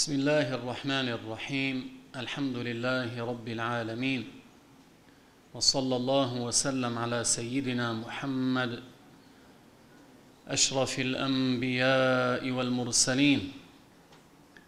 [0.00, 1.76] بسم الله الرحمن الرحيم.
[2.16, 4.24] الحمد لله رب العالمين.
[5.54, 8.80] وصلى الله وسلم على سيدنا محمد
[10.48, 13.52] أشرف الأنبياء والمرسلين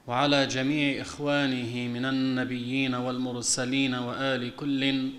[0.07, 5.11] وعلى جميع إخوانه من النبيين والمرسلين وآل كل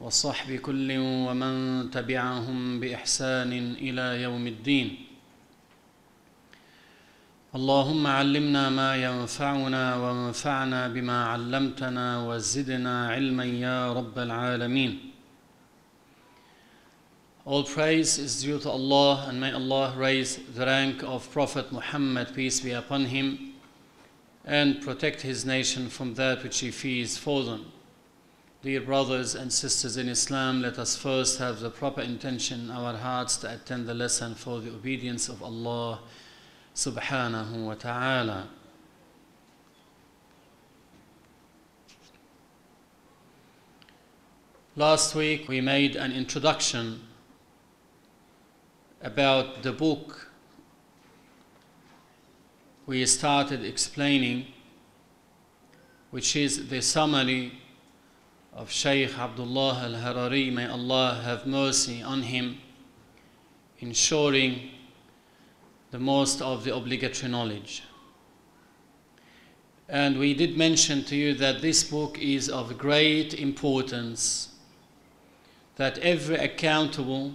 [0.00, 1.54] وصحب كل ومن
[1.90, 4.88] تبعهم بإحسان إلى يوم الدين.
[7.55, 14.99] اللهم علمنا ما ينفعنا وانفعنا بما علمتنا وزدنا علما يا رب العالمين
[17.45, 22.35] All praise is due to Allah and may Allah raise the rank of Prophet Muhammad
[22.35, 23.53] peace be upon him
[24.43, 27.71] and protect his nation from that which he fears for them.
[28.63, 32.97] Dear brothers and sisters in Islam, let us first have the proper intention in our
[32.97, 35.99] hearts to attend the lesson for the obedience of Allah
[36.74, 38.48] subhanahu wa ta'ala.
[44.74, 47.02] Last week we made an introduction
[49.02, 50.30] about the book.
[52.86, 54.46] We started explaining,
[56.10, 57.60] which is the summary
[58.54, 62.58] of Shaykh Abdullah al Harari, may Allah have mercy on him,
[63.80, 64.71] ensuring
[65.92, 67.84] the most of the obligatory knowledge.
[69.88, 74.48] And we did mention to you that this book is of great importance,
[75.76, 77.34] that every accountable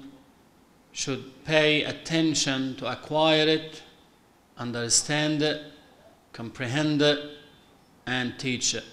[0.92, 3.84] should pay attention to acquire it,
[4.58, 5.62] understand it,
[6.34, 7.20] comprehend it,
[8.08, 8.86] and teach it.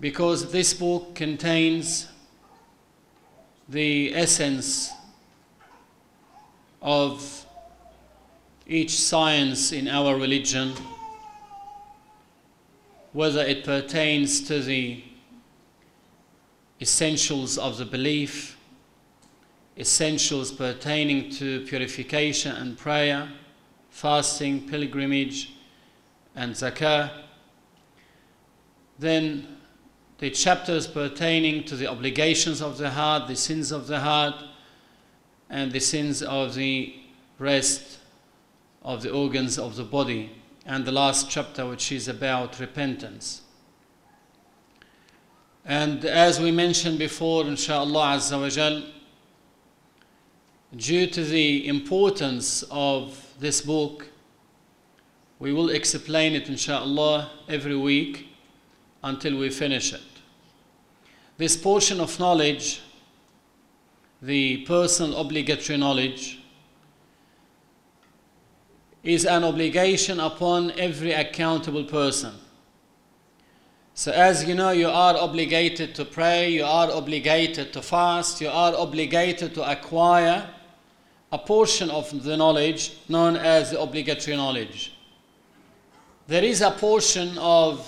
[0.00, 2.08] Because this book contains
[3.70, 4.90] the essence
[6.82, 7.46] of
[8.66, 10.72] each science in our religion,
[13.12, 15.02] whether it pertains to the
[16.80, 18.56] essentials of the belief,
[19.76, 23.28] essentials pertaining to purification and prayer,
[23.90, 25.54] fasting, pilgrimage,
[26.36, 27.10] and zakah,
[28.98, 29.56] then
[30.18, 34.34] the chapters pertaining to the obligations of the heart, the sins of the heart,
[35.48, 36.94] and the sins of the
[37.38, 37.99] rest
[38.82, 40.30] of the organs of the body,
[40.66, 43.42] and the last chapter, which is about repentance.
[45.64, 48.82] And as we mentioned before, inshallah Azza wa Jal,
[50.74, 54.08] due to the importance of this book,
[55.38, 58.28] we will explain it inshallah every week
[59.02, 60.02] until we finish it.
[61.38, 62.82] This portion of knowledge,
[64.20, 66.39] the personal obligatory knowledge,
[69.02, 72.34] is an obligation upon every accountable person.
[73.94, 78.48] So, as you know, you are obligated to pray, you are obligated to fast, you
[78.48, 80.48] are obligated to acquire
[81.32, 84.94] a portion of the knowledge known as the obligatory knowledge.
[86.26, 87.86] There is a portion of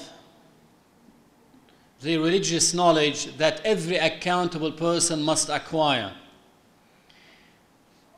[2.00, 6.12] the religious knowledge that every accountable person must acquire.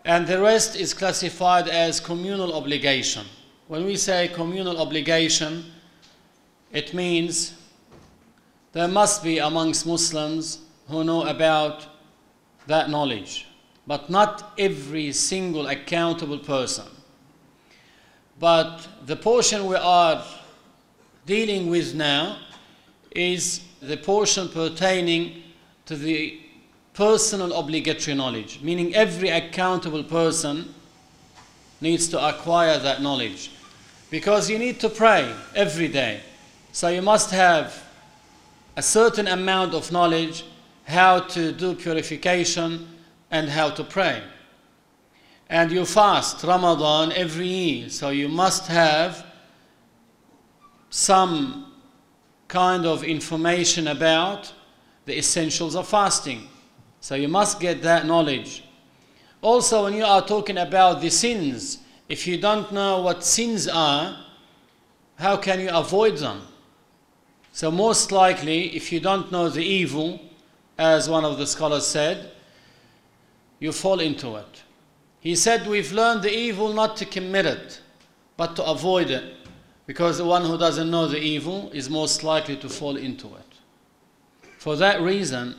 [0.04, 3.24] And the rest is classified as communal obligation.
[3.68, 5.64] When we say communal obligation,
[6.72, 7.54] it means
[8.72, 11.86] there must be amongst Muslims who know about
[12.66, 13.46] that knowledge,
[13.86, 16.84] but not every single accountable person.
[18.38, 20.22] But the portion we are
[21.24, 22.38] dealing with now
[23.12, 25.44] is the portion pertaining
[25.86, 26.40] to the
[26.94, 30.72] personal obligatory knowledge, meaning every accountable person
[31.80, 33.50] needs to acquire that knowledge.
[34.10, 36.20] Because you need to pray every day.
[36.72, 37.82] So you must have
[38.76, 40.44] a certain amount of knowledge
[40.84, 42.88] how to do purification
[43.30, 44.22] and how to pray.
[45.48, 49.26] And you fast Ramadan every year, so you must have
[50.90, 51.72] some
[52.48, 54.52] kind of information about
[55.06, 56.48] the essentials of fasting.
[57.04, 58.64] So you must get that knowledge.
[59.42, 64.16] Also, when you are talking about the sins, if you don't know what sins are,
[65.16, 66.40] how can you avoid them?
[67.52, 70.18] So, most likely, if you don't know the evil,
[70.78, 72.30] as one of the scholars said,
[73.58, 74.62] you fall into it.
[75.20, 77.82] He said, We've learned the evil not to commit it,
[78.38, 79.34] but to avoid it,
[79.86, 84.48] because the one who doesn't know the evil is most likely to fall into it.
[84.56, 85.56] For that reason,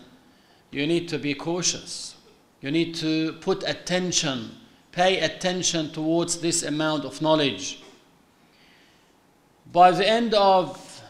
[0.71, 2.15] you need to be cautious.
[2.61, 4.51] You need to put attention,
[4.91, 7.83] pay attention towards this amount of knowledge.
[9.71, 11.01] By the end of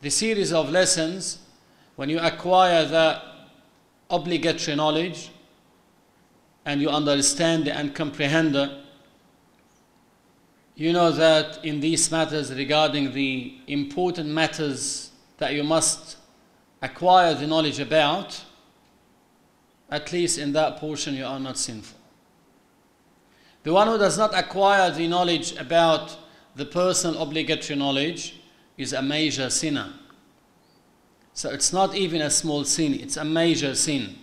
[0.00, 1.38] the series of lessons,
[1.96, 3.20] when you acquire the
[4.10, 5.30] obligatory knowledge
[6.64, 8.70] and you understand and comprehend it,
[10.76, 16.18] you know that in these matters regarding the important matters that you must
[16.80, 18.44] acquire the knowledge about,
[19.90, 21.98] at least in that portion you are not sinful.
[23.62, 26.16] The one who does not acquire the knowledge about
[26.54, 28.40] the personal obligatory knowledge
[28.76, 29.92] is a major sinner.
[31.34, 34.16] So it's not even a small sin, it's a major sin.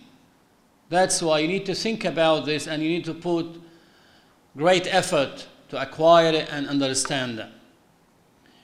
[0.88, 3.60] That's why you need to think about this and you need to put
[4.56, 7.44] great effort to acquire it and understand.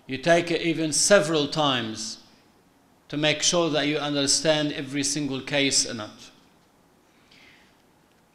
[0.06, 2.18] You take it even several times
[3.08, 6.31] to make sure that you understand every single case in it.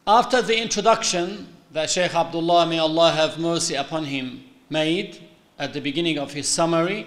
[0.10, 5.20] After the introduction that Shaykh Abdullah, may Allah have mercy upon him, made
[5.60, 7.06] at the beginning of his summary,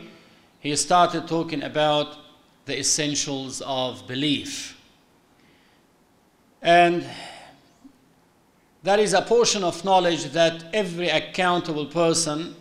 [0.58, 2.18] he started talking about
[2.66, 4.78] the essentials of belief.
[6.60, 7.06] And
[8.82, 12.54] that is a portion of knowledge that every accountable person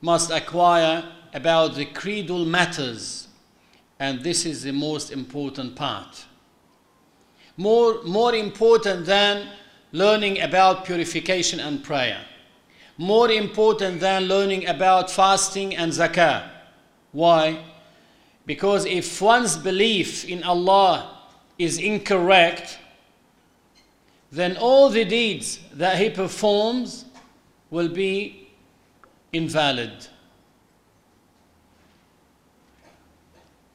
[0.00, 3.28] must acquire about the creedal matters,
[4.00, 6.24] and this is the most important part.
[7.56, 9.48] More, more important than
[9.92, 12.20] learning about purification and prayer,
[12.98, 16.50] more important than learning about fasting and zakah.
[17.12, 17.64] Why?
[18.44, 21.20] Because if one's belief in Allah
[21.58, 22.78] is incorrect,
[24.32, 27.04] then all the deeds that he performs
[27.70, 28.48] will be
[29.32, 30.08] invalid.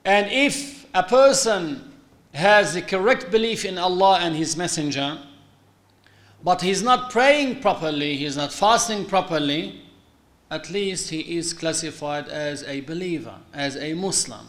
[0.03, 1.88] And if a person
[2.33, 5.19] has the correct belief in Allah and His Messenger,
[6.43, 9.81] but he's not praying properly, he's not fasting properly,
[10.49, 14.47] at least he is classified as a believer, as a Muslim.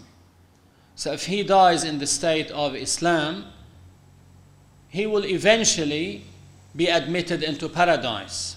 [0.94, 3.46] So if he dies in the state of Islam,
[4.88, 6.24] he will eventually
[6.76, 8.56] be admitted into paradise.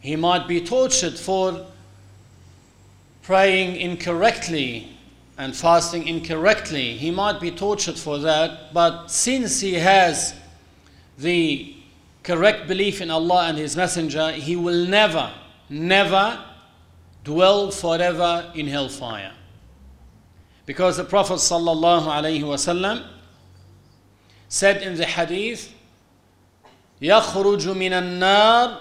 [0.00, 1.66] He might be tortured for
[3.22, 4.95] praying incorrectly
[5.37, 6.97] and fasting incorrectly.
[6.97, 10.35] He might be tortured for that, but since he has
[11.17, 11.75] the
[12.23, 15.31] correct belief in Allah and His Messenger, he will never,
[15.69, 16.43] never
[17.23, 19.31] dwell forever in hellfire.
[20.65, 23.05] Because the Prophet sallallahu alaihi wasallam
[24.47, 25.73] said in the hadith,
[27.01, 28.77] يخرج من النار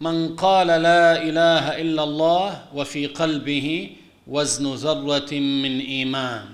[0.00, 3.96] من قال لا إله إلا الله وفي قلبه
[4.28, 6.48] وزن ذرة من إيمان.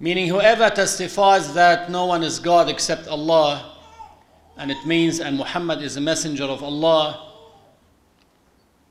[0.00, 3.76] Meaning, whoever testifies that no one is God except Allah,
[4.56, 7.32] and it means, and Muhammad is a messenger of Allah,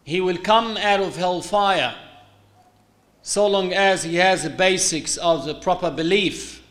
[0.04, 1.96] he will come out of hellfire
[3.22, 6.64] so long as he has the basics of the proper belief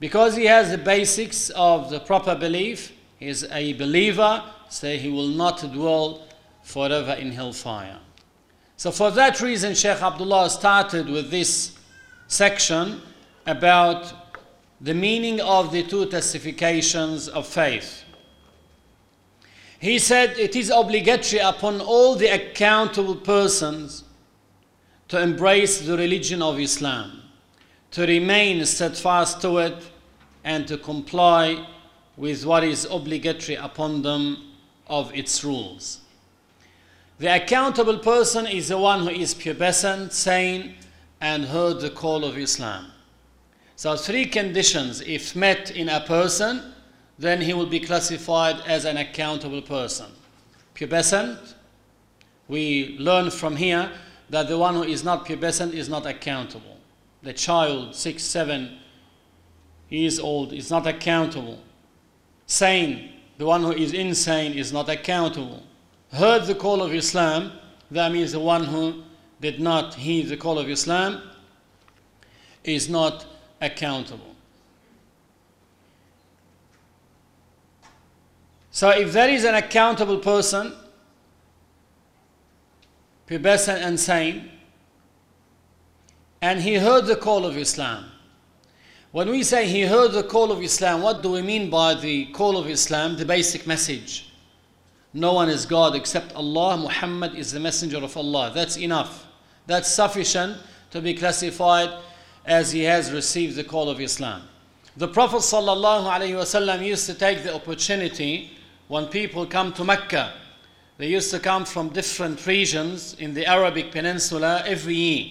[0.00, 5.10] because he has the basics of the proper belief, he is a believer, say he
[5.10, 6.26] will not dwell
[6.62, 7.98] forever in hellfire.
[8.77, 11.77] So for that reason, Sheikh Abdullah started with this
[12.27, 13.01] section
[13.45, 14.13] about
[14.81, 18.03] the meaning of the two testifications of faith.
[19.79, 24.03] He said it is obligatory upon all the accountable persons
[25.07, 27.21] to embrace the religion of Islam
[27.95, 29.77] to remain steadfast to it
[30.43, 31.65] and to comply
[32.17, 34.51] with what is obligatory upon them
[34.87, 36.01] of its rules.
[37.17, 40.75] The accountable person is the one who is pubescent, sane,
[41.21, 42.87] and heard the call of Islam.
[43.77, 46.73] So, three conditions, if met in a person,
[47.17, 50.07] then he will be classified as an accountable person.
[50.75, 51.53] Pubescent,
[52.47, 53.91] we learn from here
[54.29, 56.75] that the one who is not pubescent is not accountable
[57.25, 58.77] the child, six, seven
[59.89, 61.59] years old, is not accountable.
[62.45, 65.63] Sane, the one who is insane, is not accountable.
[66.11, 67.51] Heard the call of Islam,
[67.91, 69.03] that means the one who
[69.41, 71.21] did not heed the call of Islam
[72.63, 73.25] is not
[73.61, 74.35] accountable.
[78.71, 80.73] So if there is an accountable person,
[83.27, 84.51] pubescent and sane,
[86.41, 88.05] and he heard the call of Islam.
[89.11, 92.25] When we say he heard the call of Islam, what do we mean by the
[92.27, 93.15] call of Islam?
[93.15, 94.29] The basic message.
[95.15, 96.77] No one is God except Allah.
[96.77, 98.51] Muhammad is the messenger of Allah.
[98.53, 99.25] That's enough.
[99.65, 100.57] That's sufficient
[100.91, 101.89] to be classified
[102.45, 104.43] as he has received the call of Islam.
[104.95, 108.51] The Prophet ﷺ used to take the opportunity
[108.87, 110.33] when people come to Mecca
[110.97, 115.25] they used to come from different regions in the Arabic Peninsula every year.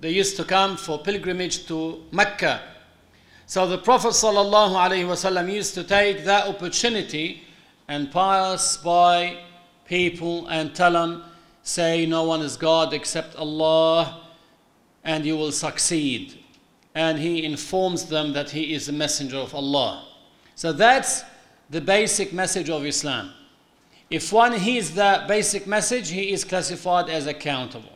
[0.00, 2.60] They used to come for pilgrimage to Mecca.
[3.46, 7.43] So the Prophet ﷺ used to take that opportunity
[7.88, 9.38] and pass by
[9.86, 11.24] people and tell them,
[11.62, 14.22] say, No one is God except Allah,
[15.02, 16.38] and you will succeed.
[16.94, 20.06] And he informs them that he is the messenger of Allah.
[20.54, 21.24] So that's
[21.70, 23.32] the basic message of Islam.
[24.10, 27.90] If one hears that basic message, he is classified as accountable.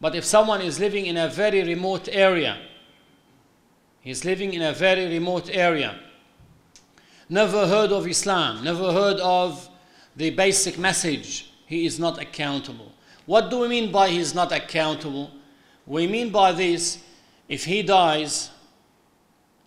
[0.00, 2.58] But if someone is living in a very remote area,
[4.00, 6.00] he's living in a very remote area,
[7.32, 9.68] never heard of Islam, never heard of
[10.14, 12.92] the basic message, he is not accountable.
[13.24, 15.30] What do we mean by he is not accountable?
[15.86, 17.02] We mean by this,
[17.48, 18.50] if he dies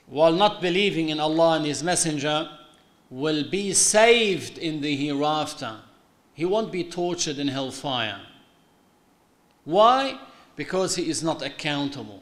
[0.06, 2.48] while not believing in Allah and His Messenger,
[3.10, 5.78] will be saved in the hereafter.
[6.36, 8.22] He won't be tortured in hellfire.
[9.64, 10.20] Why?
[10.56, 12.22] Because he is not accountable.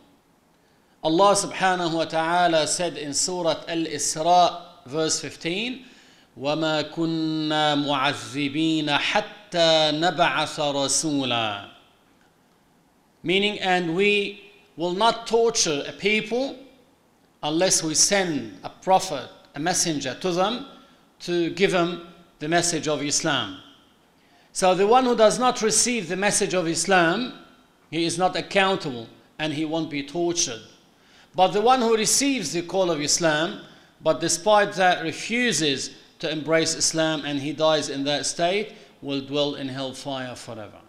[1.03, 5.84] Allah subhanahu wa ta'ala said in Surah Al Isra, verse 15,
[6.40, 11.68] وما كنا معذبين حتى نبعث رسولا
[13.22, 14.40] meaning and we
[14.76, 16.56] will not torture a people
[17.42, 20.66] unless we send a prophet a messenger to them
[21.18, 22.06] to give them
[22.38, 23.58] the message of Islam
[24.52, 27.32] so the one who does not receive the message of Islam
[27.90, 29.08] he is not accountable
[29.40, 30.62] and he won't be tortured
[31.34, 33.60] but the one who receives the call of Islam
[34.03, 39.55] but despite that refuses to embrace Islam and he dies in that state will dwell
[39.55, 40.79] in hellfire forever.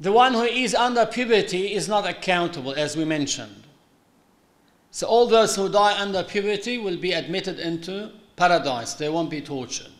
[0.00, 3.64] The one who is under puberty is not accountable, as we mentioned.
[4.90, 8.94] So, all those who die under puberty will be admitted into paradise.
[8.94, 9.92] They won't be tortured.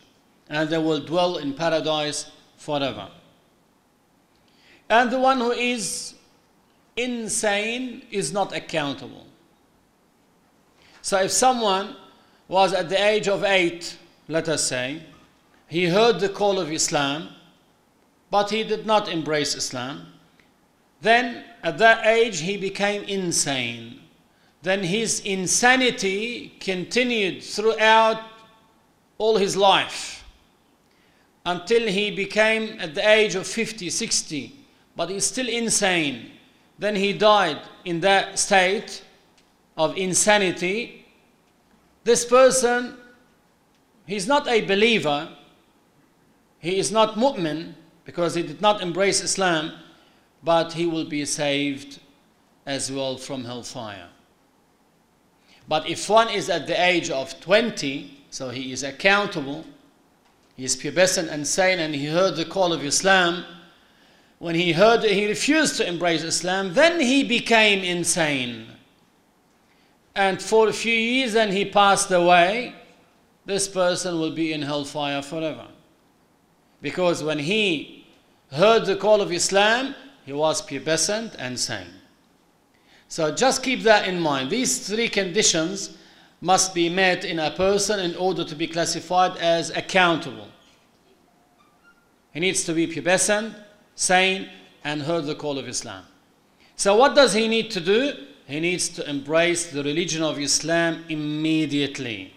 [0.49, 3.09] And they will dwell in paradise forever.
[4.89, 6.15] And the one who is
[6.97, 9.28] insane is not accountable.
[11.03, 11.97] So if someone
[12.49, 15.03] was at the age of eight, let us say,
[15.69, 17.29] he heard the call of Islam,
[18.31, 20.13] but he did not embrace Islam,
[21.01, 24.01] then at that age he became insane.
[24.63, 28.23] Then his insanity continued throughout
[29.19, 30.25] all his life
[31.47, 34.55] until he became at the age of 50, 60,
[34.97, 36.33] but he's still insane.
[36.79, 39.03] Then he died in that state
[39.79, 40.99] of insanity
[42.09, 42.97] this person,
[44.07, 45.29] he's not a believer,
[46.59, 47.75] he is not mu'min
[48.07, 49.73] because he did not embrace Islam,
[50.43, 52.01] but he will be saved
[52.65, 54.09] as well from hellfire.
[55.69, 59.67] But if one is at the age of 20, so he is accountable,
[60.57, 63.45] he is pubescent and sane, and he heard the call of Islam,
[64.39, 68.78] when he heard he refused to embrace Islam, then he became insane
[70.19, 72.75] and for a few years and he passed away,
[73.47, 75.69] this person will be in hellfire forever.
[76.83, 78.05] Because when he
[78.51, 79.95] heard the call of Islam,
[80.27, 81.95] he was pubescent and sane.
[83.07, 84.51] So just keep that in mind.
[84.51, 85.97] These three conditions
[86.41, 90.49] must be met in a person in order to be classified as accountable.
[92.33, 93.55] He needs to be pubescent,
[93.95, 94.51] sane,
[94.83, 96.05] and heard the call of Islam.
[96.75, 98.28] So, what does he need to do?
[98.49, 102.33] He needs to embrace the religion of Islam immediately.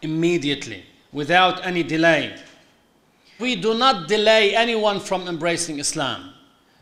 [0.00, 2.36] Immediately, without any delay.
[3.40, 6.32] We do not delay anyone from embracing Islam.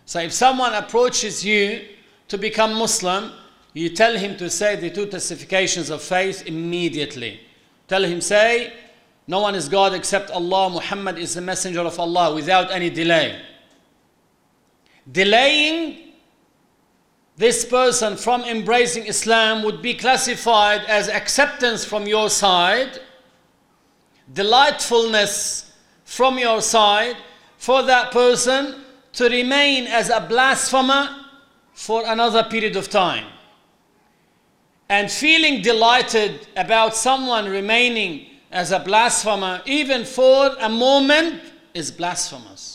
[0.04, 1.80] So if someone approaches you
[2.28, 3.32] to become Muslim,
[3.72, 7.40] you tell him to say the two testifications of faith immediately.
[7.88, 8.74] Tell him, say,
[9.26, 13.40] no one is God except Allah, Muhammad is the messenger of Allah without any delay.
[15.10, 16.03] Delaying
[17.36, 23.00] this person from embracing Islam would be classified as acceptance from your side,
[24.32, 25.72] delightfulness
[26.04, 27.16] from your side
[27.58, 31.08] for that person to remain as a blasphemer
[31.72, 33.26] for another period of time.
[34.88, 41.42] And feeling delighted about someone remaining as a blasphemer, even for a moment,
[41.74, 42.73] is blasphemous.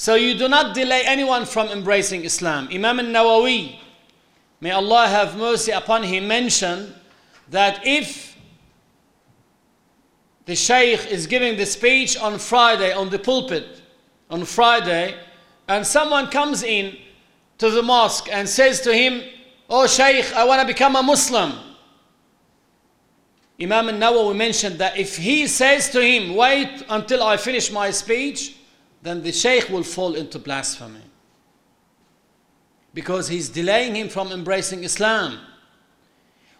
[0.00, 2.70] So you do not delay anyone from embracing Islam.
[2.72, 3.76] Imam al-Nawawi,
[4.62, 6.94] may Allah have mercy upon him, mentioned
[7.50, 8.34] that if
[10.46, 13.82] the Shaykh is giving the speech on Friday on the pulpit,
[14.30, 15.16] on Friday,
[15.68, 16.96] and someone comes in
[17.58, 19.22] to the mosque and says to him,
[19.68, 21.52] Oh Shaykh, I want to become a Muslim.
[23.60, 28.56] Imam al-Nawawi mentioned that if he says to him, wait until I finish my speech,
[29.02, 31.00] then the sheikh will fall into blasphemy.
[32.92, 35.38] Because he's delaying him from embracing Islam.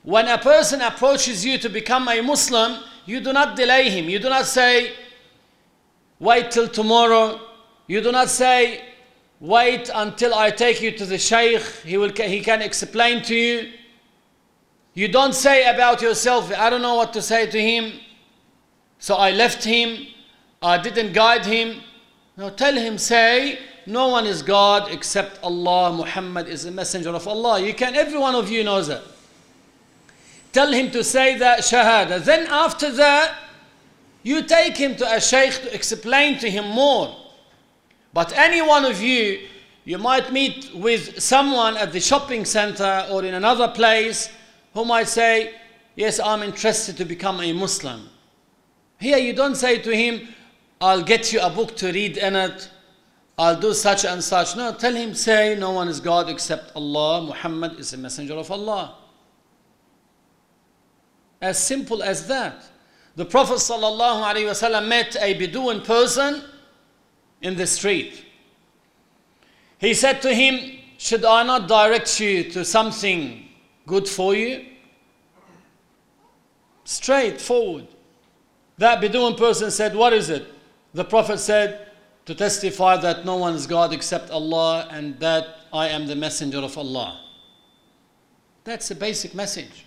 [0.03, 4.09] When a person approaches you to become a Muslim, you do not delay him.
[4.09, 4.93] You do not say,
[6.19, 7.41] wait till tomorrow.
[7.87, 8.85] You do not say,
[9.41, 11.63] wait until I take you to the Shaykh.
[11.85, 13.73] He, will, he can explain to you.
[14.95, 17.93] You don't say about yourself, I don't know what to say to him.
[18.99, 20.07] So I left him.
[20.63, 21.81] I didn't guide him.
[22.37, 25.93] No, tell him, say, no one is God except Allah.
[25.93, 27.61] Muhammad is the messenger of Allah.
[27.61, 29.03] You can, every one of you knows that.
[30.53, 32.25] Tell him to say that shahada.
[32.25, 33.37] Then after that,
[34.23, 37.17] you take him to a sheikh to explain to him more.
[38.13, 39.47] But any one of you,
[39.85, 44.29] you might meet with someone at the shopping center or in another place
[44.75, 45.55] who might say,
[45.97, 48.09] Yes, I'm interested to become a Muslim.
[49.01, 50.29] Here you don't say to him,
[50.81, 52.71] I'll get you a book to read in it,
[53.39, 54.57] I'll do such and such.
[54.57, 58.51] No, tell him, say, No one is God except Allah, Muhammad is a messenger of
[58.51, 58.97] Allah.
[61.41, 62.65] As simple as that.
[63.17, 66.43] The Prophet ﷺ met a Bedouin person
[67.43, 68.25] in the street.
[69.79, 73.49] He said to him, Should I not direct you to something
[73.87, 74.67] good for you?
[76.85, 77.89] Straightforward.
[78.79, 80.47] That Bedouin person said, What is it?
[80.95, 81.89] The Prophet said,
[82.27, 86.59] To testify that no one is God except Allah and that I am the messenger
[86.59, 87.21] of Allah.
[88.65, 89.87] That's the basic message.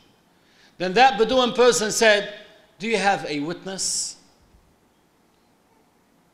[0.77, 2.33] Then that Bedouin person said,
[2.79, 4.17] Do you have a witness?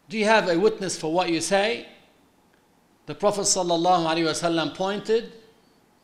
[0.08, 1.88] Do you have a witness for what you say?
[3.06, 5.34] The Prophet ﷺ pointed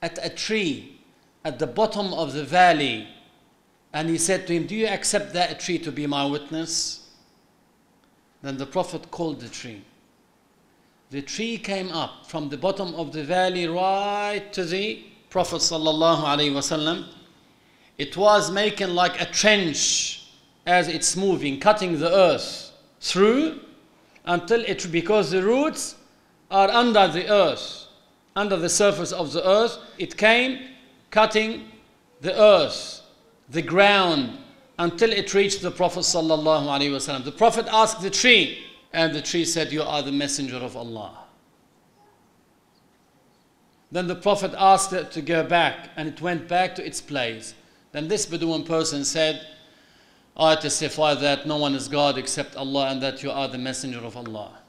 [0.02, 1.02] at a tree
[1.44, 3.08] at the bottom of the valley
[3.94, 7.05] and he said to him, Do you accept that tree to be my witness?
[8.46, 9.82] Then the Prophet called the tree.
[11.10, 17.05] The tree came up from the bottom of the valley right to the Prophet ﷺ
[17.98, 20.27] it was making like a trench
[20.64, 23.62] as it's moving, cutting the earth through
[24.25, 25.96] until it, because the roots
[26.51, 27.88] are under the earth,
[28.36, 30.68] under the surface of the earth, it came
[31.10, 31.72] cutting
[32.22, 33.01] the earth,
[33.50, 34.38] the ground,
[34.77, 37.24] until it reached the Prophet sallallahu alaihi wasallam.
[37.24, 41.20] The Prophet asked the tree, and the tree said, "You are the messenger of Allah."
[43.92, 47.53] Then the Prophet asked it to go back, and it went back to its place.
[47.92, 49.48] Then this Bedouin person said,
[50.38, 54.00] I testify that no one is God except Allah and that you are the messenger
[54.00, 54.59] of Allah.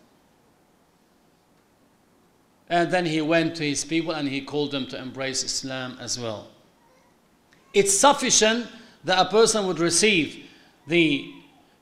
[2.69, 6.19] And then he went to his people and he called them to embrace Islam as
[6.19, 6.49] well.
[7.75, 8.69] It's sufficient
[9.07, 10.45] that a person would receive
[10.87, 11.33] the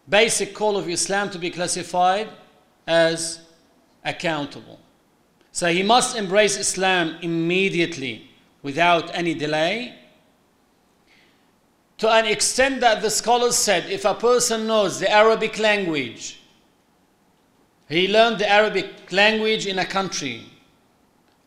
[0.09, 2.29] basic call of Islam to be classified
[2.87, 3.41] as
[4.05, 4.79] accountable.
[5.51, 8.31] So he must embrace Islam immediately
[8.63, 9.95] without any delay
[11.99, 16.41] to an extent that the scholars said if a person knows the Arabic language,
[17.89, 20.45] he learned the Arabic language in a country,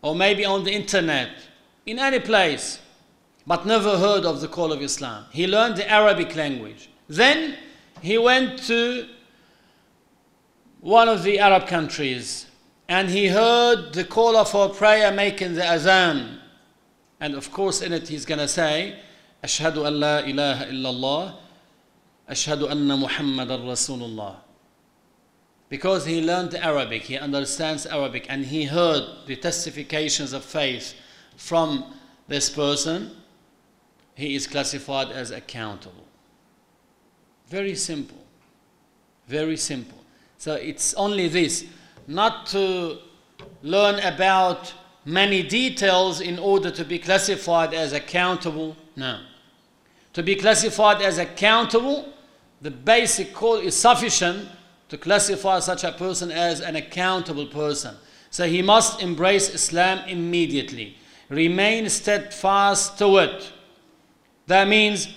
[0.02, 1.30] or maybe on the internet,
[1.86, 2.80] in any place,
[3.48, 5.24] but never heard of the call of Islam.
[5.32, 6.90] He learned the Arabic language.
[7.08, 7.56] Then
[8.02, 9.08] he went to
[10.82, 12.48] one of the Arab countries
[12.90, 16.40] and he heard the caller for prayer making the azan.
[17.22, 19.00] And of course, in it, he's going to say,
[19.44, 21.36] Ashhadu an la ilaha illallah,
[22.30, 24.36] Ashhadu anna Muhammadan Rasulullah.
[25.70, 30.94] Because he learned Arabic, he understands Arabic, and he heard the testifications of faith
[31.36, 31.94] from
[32.28, 33.12] this person
[34.18, 36.04] he is classified as accountable.
[37.50, 38.18] Very simple.
[39.28, 40.04] Very simple.
[40.40, 41.66] So it's only this,
[42.08, 42.98] not to
[43.62, 44.74] learn about
[45.06, 48.76] many details in order to be classified as accountable.
[48.96, 49.20] No.
[50.14, 52.12] To be classified as accountable,
[52.60, 54.50] the basic call is sufficient
[54.90, 57.96] to classify such a person as an accountable person.
[58.32, 60.98] So he must embrace Islam immediately,
[61.30, 63.52] remain steadfast to it.
[64.48, 65.10] That means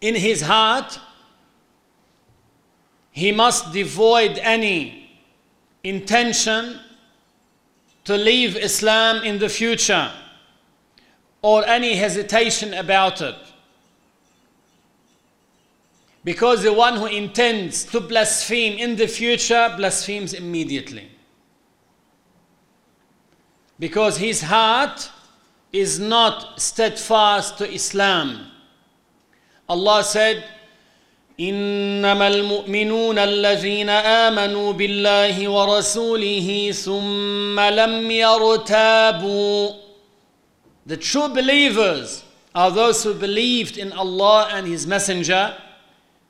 [0.00, 0.98] in his heart,
[3.10, 5.10] he must devoid any
[5.84, 6.80] intention
[8.04, 10.10] to leave Islam in the future
[11.42, 13.36] or any hesitation about it.
[16.24, 21.10] Because the one who intends to blaspheme in the future blasphemes immediately.
[23.78, 25.10] Because his heart
[25.71, 28.47] is not steadfast to Islam.
[29.67, 30.43] Allah said,
[31.39, 39.73] إنما المؤمنون الذين آمنوا بالله ورسوله ثم لم يرتابوا
[40.85, 45.55] The true believers are those who believed in Allah and His Messenger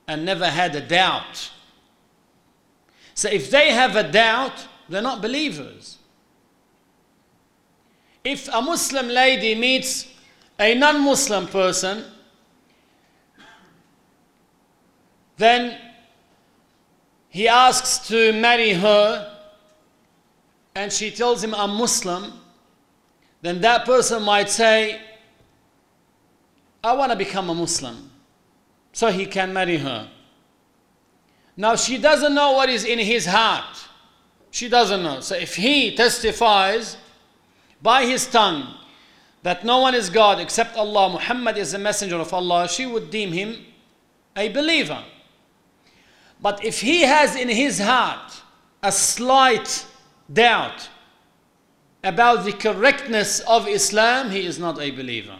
[0.08, 1.50] and never had a doubt.
[3.14, 5.97] So if they have a doubt, they're not believers.
[8.23, 10.07] If a Muslim lady meets
[10.59, 12.03] a non Muslim person,
[15.37, 15.77] then
[17.29, 19.37] he asks to marry her
[20.75, 22.33] and she tells him, I'm Muslim,
[23.41, 24.99] then that person might say,
[26.83, 28.09] I want to become a Muslim
[28.91, 30.09] so he can marry her.
[31.55, 33.77] Now she doesn't know what is in his heart.
[34.51, 35.19] She doesn't know.
[35.19, 36.97] So if he testifies
[37.81, 38.75] by his tongue
[39.43, 43.09] that no one is God except Allah, Muhammad is a messenger of Allah, she would
[43.09, 43.65] deem him
[44.35, 45.03] a believer.
[46.41, 48.41] But if he has in his heart
[48.81, 49.85] a slight
[50.31, 50.89] doubt
[52.03, 55.37] about the correctness of Islam, he is not a believer.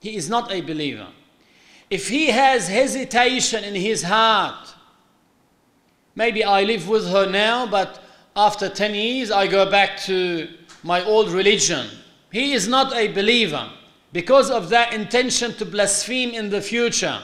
[0.00, 1.08] He is not a believer.
[1.90, 4.74] If he has hesitation in his heart,
[6.14, 8.02] maybe I live with her now, but
[8.36, 10.48] after 10 years I go back to
[10.84, 11.88] my old religion.
[12.30, 13.70] He is not a believer
[14.12, 17.20] because of that intention to blaspheme in the future.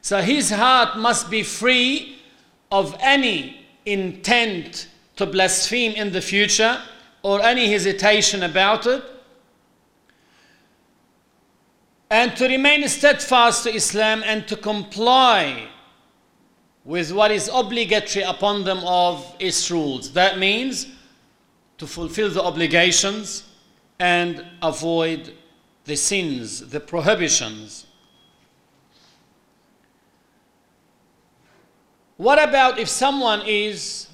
[0.00, 2.18] So his heart must be free
[2.70, 6.80] of any intent to blaspheme in the future
[7.22, 9.02] or any hesitation about it.
[12.10, 15.68] And to remain steadfast to Islam and to comply
[16.84, 20.12] with what is obligatory upon them of its rules.
[20.12, 20.86] That means
[21.78, 23.44] to fulfill the obligations
[23.98, 25.32] and avoid
[25.84, 27.86] the sins, the prohibitions.
[32.16, 34.08] What about if someone is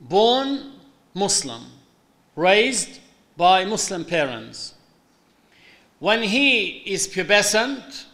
[0.00, 0.72] born
[1.14, 1.66] Muslim,
[2.34, 3.00] raised
[3.36, 4.74] by Muslim parents?
[5.98, 8.06] When he is pubescent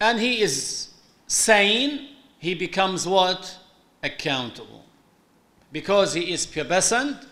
[0.00, 0.90] and he is
[1.26, 3.58] sane, he becomes what?
[4.04, 4.84] Accountable.
[5.72, 7.26] Because he is pubescent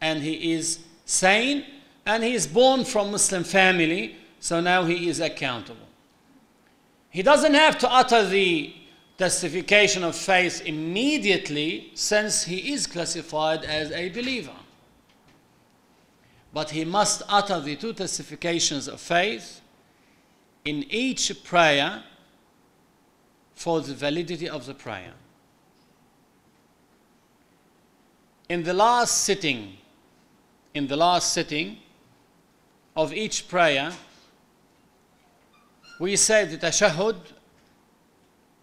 [0.00, 1.64] and he is sane
[2.06, 5.86] and he is born from Muslim family, so now he is accountable.
[7.10, 8.72] He doesn't have to utter the
[9.18, 14.56] testification of faith immediately since he is classified as a believer.
[16.54, 19.60] But he must utter the two testifications of faith
[20.64, 22.02] in each prayer
[23.54, 25.12] for the validity of the prayer.
[28.48, 29.76] In the last sitting,
[30.74, 31.78] in the last sitting
[32.96, 33.92] of each prayer,
[35.98, 37.16] we say the tashahhud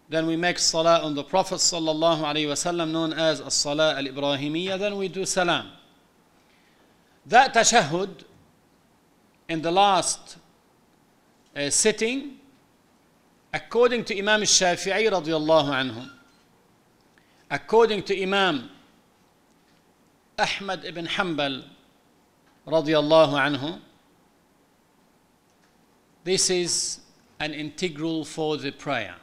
[0.09, 4.79] then we make salah on the Prophet sallallahu alaihi wasallam known as as-salah al-Ibrahimiyya.
[4.79, 5.69] Then we do salam.
[7.25, 8.23] That tashahhud
[9.49, 10.37] in the last
[11.55, 12.37] uh, sitting,
[13.53, 16.09] according to Imam Shafi'i radiyallahu anhu,
[17.51, 18.69] according to Imam
[20.39, 21.65] Ahmad ibn Hanbal
[22.67, 23.80] radiyallahu anhu,
[26.23, 26.99] this is
[27.39, 29.15] an integral for the prayer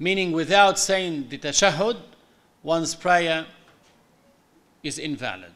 [0.00, 1.96] meaning without saying the tashahhud,
[2.62, 3.46] one's prayer
[4.82, 5.52] is invalid.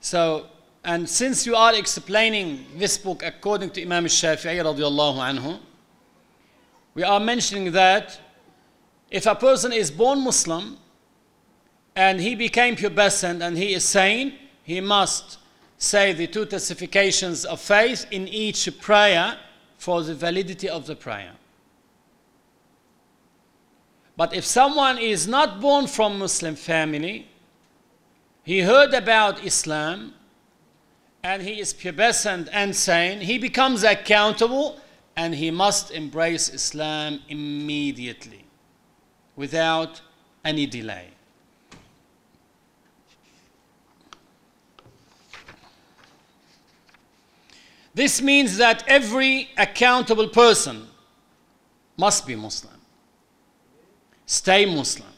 [0.00, 0.46] So,
[0.84, 5.58] and since you are explaining this book according to Imam Shafi'i radiallahu anhu,
[6.94, 8.20] we are mentioning that
[9.10, 10.76] if a person is born Muslim
[11.94, 15.38] and he became pubescent and he is sane, he must
[15.76, 19.36] say the two testifications of faith in each prayer
[19.76, 21.32] for the validity of the prayer.
[24.16, 27.28] But if someone is not born from Muslim family,
[28.44, 30.14] he heard about Islam
[31.22, 34.80] and he is pubescent and sane, he becomes accountable
[35.16, 38.44] and he must embrace Islam immediately
[39.36, 40.00] without
[40.44, 41.11] any delay.
[47.94, 50.88] This means that every accountable person
[51.96, 52.72] must be Muslim
[54.32, 55.12] stay Muslim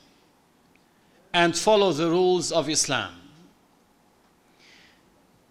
[1.32, 3.14] and follow the rules of Islam.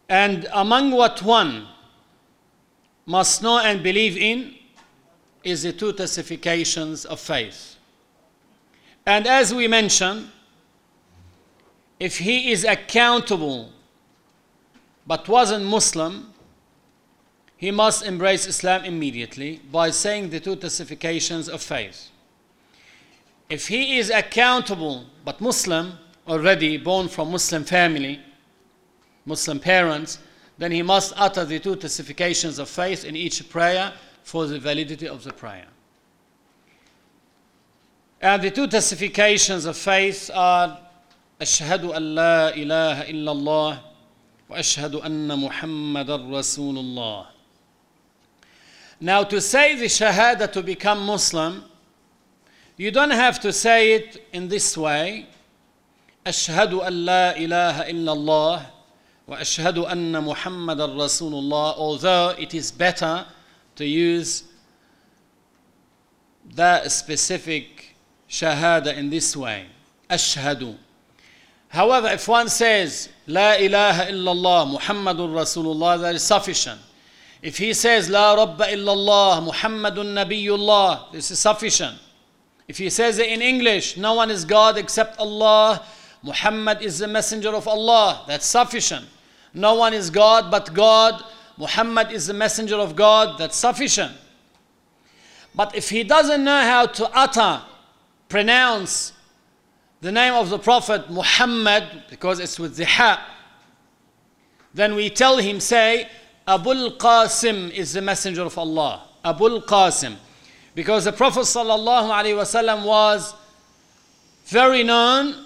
[0.09, 1.67] And among what one
[3.05, 4.55] must know and believe in
[5.43, 7.77] is the two testifications of faith.
[9.05, 10.29] And as we mentioned,
[11.99, 13.71] if he is accountable
[15.05, 16.32] but wasn't Muslim,
[17.62, 22.10] he must embrace Islam immediately by saying the two testifications of faith.
[23.48, 28.20] If he is accountable but Muslim, already born from Muslim family,
[29.24, 30.18] Muslim parents,
[30.58, 35.08] then he must utter the two testifications of faith in each prayer for the validity
[35.08, 35.66] of the prayer.
[38.20, 40.78] And the two testifications of faith are
[41.40, 43.80] أشهد أن لا إله إلا الله
[44.50, 47.26] وأشهد أن محمد رسول الله.
[49.02, 51.64] Now to say the Shahada to become Muslim,
[52.76, 55.26] you don't have to say it in this way.
[56.26, 58.66] أشهد أن لا إله إلا الله
[59.28, 63.24] وأشهد أن محمد رسول الله although it is better
[63.76, 64.44] to use
[66.54, 67.94] that specific
[68.28, 69.66] shahada in this way
[70.10, 70.76] أشهد
[71.68, 76.80] however if one says لا إله إلا الله محمد رسول الله that is sufficient
[77.43, 81.99] if he says, La Rabba illallah, Muhammadun Nabiullah, this is sufficient.
[82.69, 85.85] If he says it in English, no one is God except Allah,
[86.23, 89.05] Muhammad is the messenger of Allah, that's sufficient.
[89.53, 91.21] No one is God but God,
[91.57, 94.13] Muhammad is the messenger of God, that's sufficient.
[95.53, 97.61] But if he doesn't know how to utter,
[98.29, 99.11] pronounce
[99.99, 103.29] the name of the Prophet Muhammad, because it's with the ha,
[104.73, 106.07] then we tell him, say,
[106.47, 109.03] Abul Qasim is the messenger of Allah.
[109.23, 110.15] Abul Qasim.
[110.75, 113.33] Because the Prophet ﷺ was
[114.45, 115.45] very known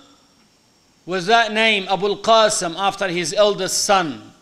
[1.06, 4.34] with that name, Abul Qasim, after his eldest son.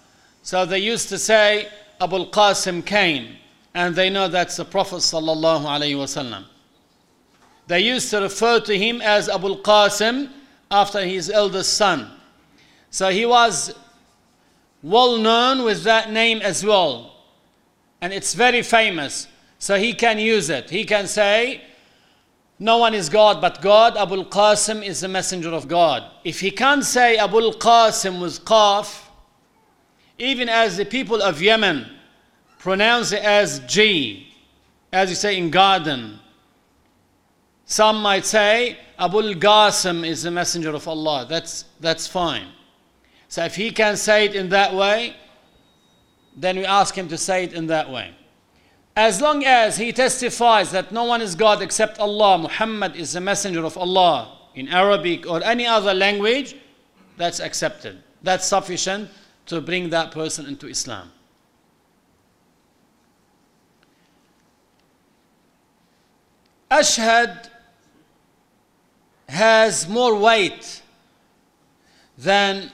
[0.43, 1.67] So they used to say,
[1.99, 3.35] Abul Qasim came,
[3.73, 6.45] and they know that's the Prophet wasallam.
[7.67, 10.29] They used to refer to him as Abul Qasim
[10.71, 12.11] after his eldest son.
[12.91, 13.73] So he was
[14.85, 17.15] well known with that name as well.
[18.01, 19.27] And it's very famous.
[19.57, 20.69] So he can use it.
[20.69, 21.61] He can say,
[22.59, 23.97] no one is God but God.
[23.97, 26.03] Abu Qasim is the messenger of God.
[26.23, 29.01] If he can't say Abu Qasim with Qaf,
[30.19, 31.89] even as the people of Yemen
[32.59, 34.31] pronounce it as G,
[34.93, 36.19] as you say in garden,
[37.65, 41.25] some might say Abu Qasim is the messenger of Allah.
[41.27, 42.49] That's, that's fine.
[43.27, 45.15] So if he can say it in that way,
[46.35, 48.13] then we ask him to say it in that way.
[48.95, 53.21] As long as he testifies that no one is God except Allah, Muhammad is the
[53.21, 56.55] messenger of Allah in Arabic or any other language,
[57.17, 58.01] that's accepted.
[58.23, 59.09] That's sufficient
[59.47, 61.11] to bring that person into Islam.
[66.71, 67.49] Ashhad
[69.29, 70.81] has more weight
[72.17, 72.71] than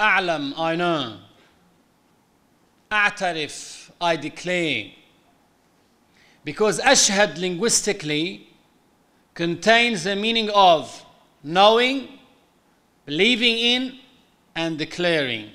[0.00, 1.18] A'lam, I know.
[2.90, 4.86] A'tarif, I declare.
[6.44, 8.48] Because ashhad linguistically
[9.34, 11.04] contains the meaning of
[11.42, 12.08] knowing,
[13.06, 13.98] believing in,
[14.54, 15.50] and declaring.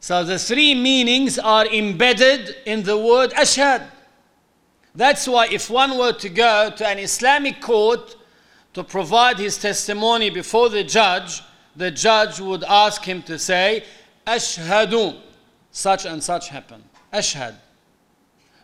[0.00, 3.86] So the three meanings are embedded in the word ashhad.
[4.94, 8.16] That's why if one were to go to an Islamic court
[8.74, 11.42] to provide his testimony before the judge,
[11.76, 13.84] the judge would ask him to say,
[14.26, 15.18] Ashhadu,
[15.70, 16.84] such and such happened.
[17.12, 17.54] Ashhad.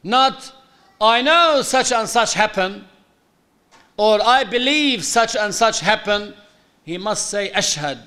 [0.03, 0.53] Not,
[1.01, 2.85] I know such and such happened,
[3.97, 6.35] or I believe such and such happened.
[6.85, 7.99] He must say Ashhad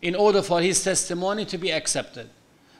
[0.00, 2.28] in order for his testimony to be accepted.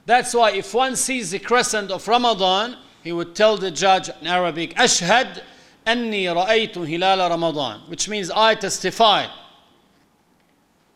[0.06, 4.26] That's why if one sees the crescent of Ramadan, he would tell the judge in
[4.26, 5.42] Arabic, Ashhad
[5.86, 9.26] anni ra'aytu hilal Ramadan, which means I testify.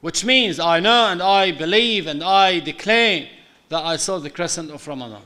[0.01, 3.29] Which means I know and I believe and I declare
[3.69, 5.23] that I saw the crescent of Ramadan.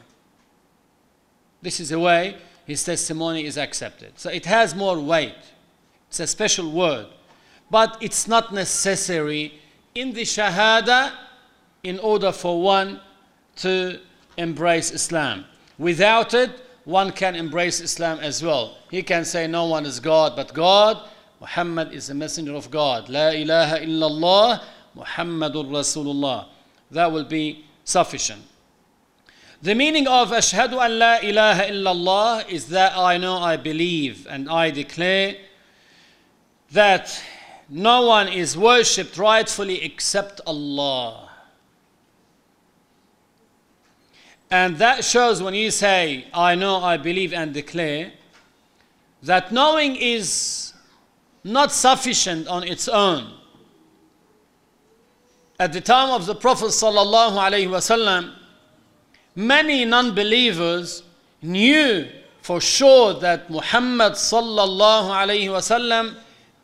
[1.60, 4.18] This is the way his testimony is accepted.
[4.18, 5.34] So it has more weight.
[6.08, 7.06] It's a special word.
[7.70, 9.60] But it's not necessary
[9.94, 11.12] in the Shahada
[11.82, 13.00] in order for one
[13.56, 14.00] to
[14.36, 15.44] embrace Islam.
[15.78, 16.50] Without it,
[16.84, 18.78] one can embrace Islam as well.
[18.90, 21.08] He can say, No one is God but God.
[21.42, 23.08] Muhammad is the messenger of God.
[23.08, 24.62] La ilaha illallah,
[24.96, 26.46] Muhammadur Rasulullah.
[26.92, 28.42] That will be sufficient.
[29.60, 34.48] The meaning of Ashhadu an la ilaha illallah is that I know, I believe, and
[34.48, 35.34] I declare
[36.70, 37.20] that
[37.68, 41.28] no one is worshipped rightfully except Allah.
[44.48, 48.12] And that shows when you say, I know, I believe, and declare,
[49.24, 50.71] that knowing is
[51.43, 53.33] not sufficient on its own.
[55.59, 58.33] At the time of the Prophet sallallahu alaihi wasallam,
[59.35, 61.03] many non believers
[61.41, 62.07] knew
[62.41, 66.15] for sure that Muhammad sallallahu alayhi wasallam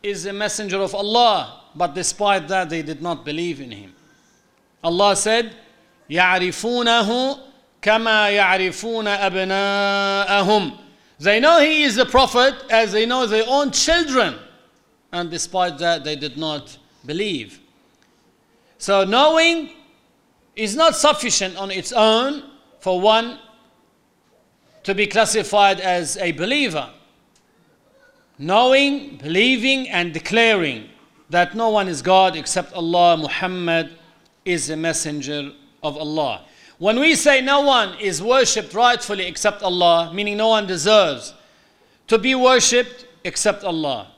[0.02, 3.94] is a messenger of Allah, but despite that they did not believe in him.
[4.84, 5.56] Allah said,
[6.10, 7.40] يعرفونه
[7.82, 10.78] كما يعرفون أبناءهم.
[11.20, 14.36] They know he is a prophet as they know their own children,
[15.13, 17.61] and despite that they did not believe.
[18.79, 19.71] So knowing
[20.55, 22.43] is not sufficient on its own
[22.81, 23.39] for one
[24.85, 26.91] to be classified as a believer.
[28.39, 30.89] Knowing, believing, and declaring
[31.31, 33.91] that no one is God except Allah, Muhammad
[34.45, 36.45] is a messenger of Allah.
[36.79, 41.35] When we say no one is worshipped rightfully except Allah, meaning no one deserves
[42.07, 44.13] to be worshipped except Allah.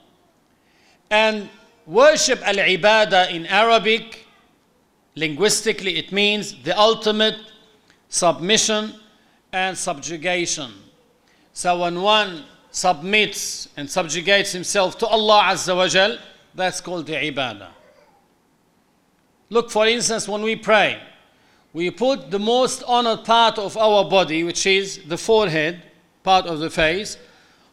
[1.11, 1.49] And
[1.87, 4.27] worship al ibadah in Arabic,
[5.16, 7.37] linguistically, it means the ultimate
[8.09, 8.94] submission
[9.53, 10.70] and subjugation.
[11.53, 16.16] So when one submits and subjugates himself to Allah Azza wa Jal,
[16.55, 17.68] that's called the ibadah.
[19.49, 21.03] Look, for instance, when we pray,
[21.73, 25.83] we put the most honored part of our body, which is the forehead,
[26.23, 27.16] part of the face,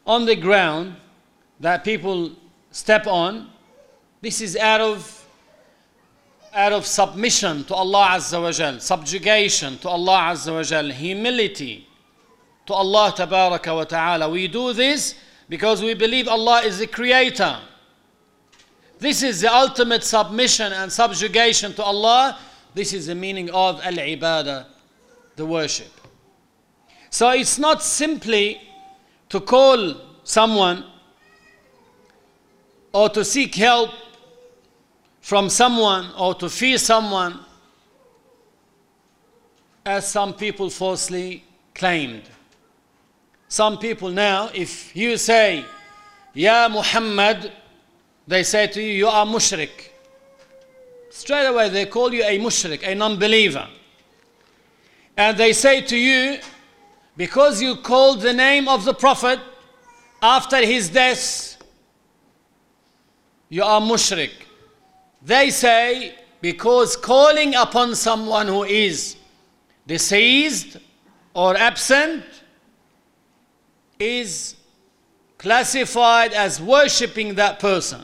[0.06, 0.96] on the ground
[1.60, 2.32] that people
[2.78, 3.50] step on.
[4.22, 5.14] This is out of
[6.54, 11.88] out of submission to Allah Azza wa Jal, subjugation to Allah Azza wa Jal, humility
[12.68, 14.30] to Allah Tabaraka wa Ta'ala.
[14.30, 15.16] We do this
[15.50, 17.60] because we believe Allah is the creator.
[19.00, 22.38] This is the ultimate submission and subjugation to Allah.
[22.76, 24.66] This is the meaning of al ibadah,
[25.36, 25.92] the worship.
[27.10, 28.62] So it's not simply
[29.30, 30.86] to call someone
[32.98, 33.92] or to seek help
[35.22, 37.40] from someone or to fear someone
[39.86, 41.44] as some people falsely
[41.76, 42.24] claimed.
[43.50, 45.64] Some people now, if you say,
[46.34, 47.52] Ya Muhammad,
[48.28, 49.90] they say to you, you are mushrik.
[51.12, 53.68] Straight away they call you a mushrik, a non-believer.
[55.16, 56.40] And they say to you,
[57.16, 59.40] because you called the name of the Prophet
[60.20, 61.57] after his death,
[63.50, 64.32] you are mushrik.
[65.22, 69.16] They say, because calling upon someone who is
[69.86, 70.78] deceased
[71.34, 72.24] or absent
[74.00, 74.56] is
[75.38, 78.02] classified as worshipping that person.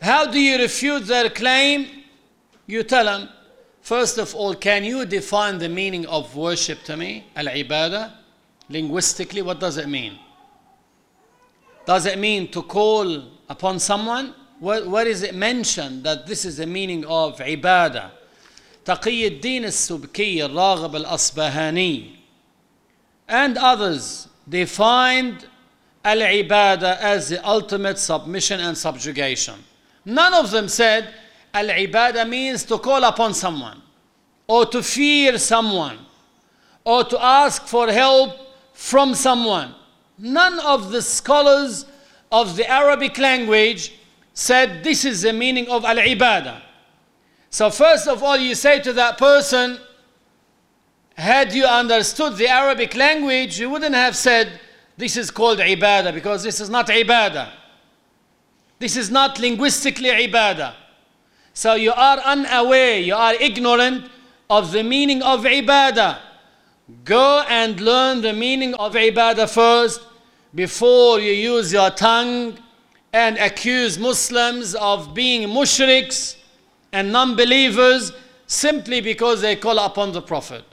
[0.00, 1.86] How do you refute their claim?
[2.66, 3.28] You tell them,
[3.80, 7.26] first of all, can you define the meaning of worship to me?
[7.36, 8.12] Al ibadah?
[8.68, 10.18] Linguistically, what does it mean?
[11.85, 14.33] Does it mean to call upon someone?
[14.59, 18.11] Where, where is it mentioned that this is the meaning of ibadah?
[18.85, 22.17] تقي الدين السبكي الراغب الأصبهاني
[23.27, 25.45] and others defined
[26.05, 29.55] al-ibadah as the ultimate submission and subjugation.
[30.05, 31.13] None of them said
[31.53, 33.81] al-ibadah means to call upon someone
[34.47, 35.99] or to fear someone
[36.85, 38.31] or to ask for help
[38.73, 39.75] from someone.
[40.18, 41.86] None of the scholars
[42.30, 43.94] of the Arabic language
[44.34, 46.62] said this is the meaning of al-ibadah.
[47.50, 49.78] So first of all you say to that person
[51.14, 54.60] had you understood the Arabic language, you wouldn't have said,
[54.96, 57.50] This is called ibadah, because this is not ibadah.
[58.78, 60.74] This is not linguistically ibadah.
[61.54, 64.10] So you are unaware, you are ignorant
[64.48, 66.18] of the meaning of ibadah.
[67.04, 70.00] Go and learn the meaning of ibadah first
[70.54, 72.58] before you use your tongue
[73.12, 76.36] and accuse Muslims of being mushriks
[76.92, 78.12] and non believers
[78.46, 80.64] simply because they call upon the Prophet.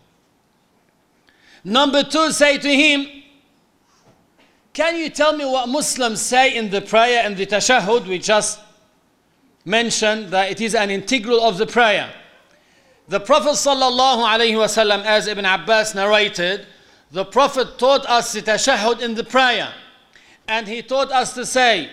[1.64, 3.08] Number two, say to him,
[4.74, 8.08] Can you tell me what Muslims say in the prayer and the tashahud?
[8.08, 8.60] We just
[9.66, 12.14] mentioned that it is an integral of the prayer.
[13.09, 16.67] The Prophet ﷺ, as Ibn Abbas narrated,
[17.11, 19.73] the Prophet taught us the tashahud in the prayer.
[20.49, 21.91] And he taught us to say,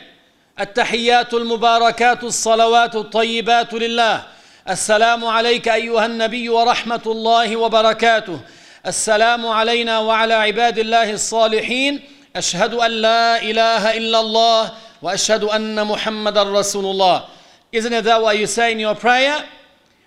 [0.60, 4.24] التحيات المباركات الصلوات الطيبات لله
[4.70, 8.40] السلام عليك أيها النبي ورحمة الله وبركاته
[8.88, 12.02] السلام علينا وعلى عباد الله الصالحين
[12.36, 17.24] أشهد أن لا إله إلا الله وأشهد أن محمد رسول الله
[17.72, 19.44] Isn't it that what you say in your prayer?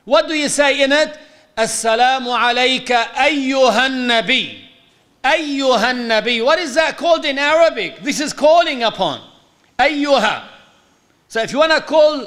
[0.10, 1.20] What do you say in it?
[1.56, 4.60] Assalamu alayka ayyuhan nabi.
[5.24, 6.44] Ayyuhan nabi.
[6.44, 8.00] What is that called in Arabic?
[8.02, 9.22] This is calling upon.
[9.78, 10.48] Ayyuha.
[11.28, 12.26] So if you want to call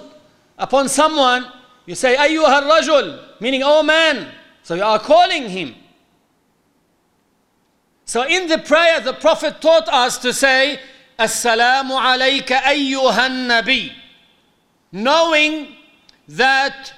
[0.58, 1.44] upon someone,
[1.84, 4.28] you say ayyuha rajul, meaning oh man.
[4.62, 5.74] So you are calling him.
[8.04, 10.78] So in the prayer, the Prophet taught us to say,
[11.18, 13.90] Assalamu alayka ayyuhan nabi.
[14.92, 15.74] Knowing
[16.28, 16.92] that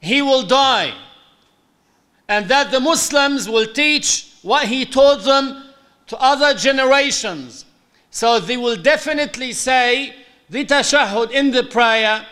[0.00, 0.94] he will die
[2.30, 5.64] and that the Muslims will teach what he taught them
[6.06, 7.64] to other generations.
[8.12, 10.14] So they will definitely say
[10.48, 12.24] the tashahhud in the prayer,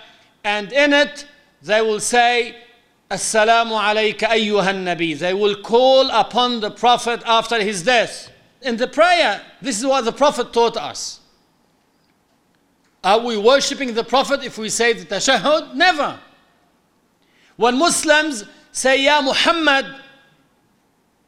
[0.44, 1.26] and in it
[1.62, 2.56] they will say,
[3.10, 5.18] Assalamu alayka ayyuhan nabi.
[5.18, 8.30] They will call upon the Prophet after his death.
[8.62, 11.18] In the prayer, this is what the Prophet taught us.
[13.02, 15.74] Are we worshipping the Prophet if we say the tashahhud?
[15.74, 16.20] Never.
[17.57, 19.85] When Muslims say, Ya Muhammad,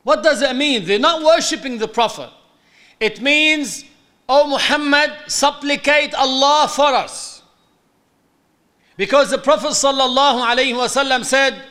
[0.04, 0.86] what does it mean?
[0.86, 2.30] They're not worshipping the Prophet.
[3.00, 3.86] It means,
[4.28, 7.44] O Muhammad, supplicate Allah for us.
[8.98, 11.62] Because the Prophet sallallahu alaihi wasallam said,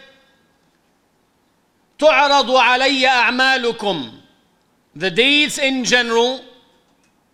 [1.98, 4.10] تعرض علي أعمالكم.
[4.96, 6.44] The deeds in general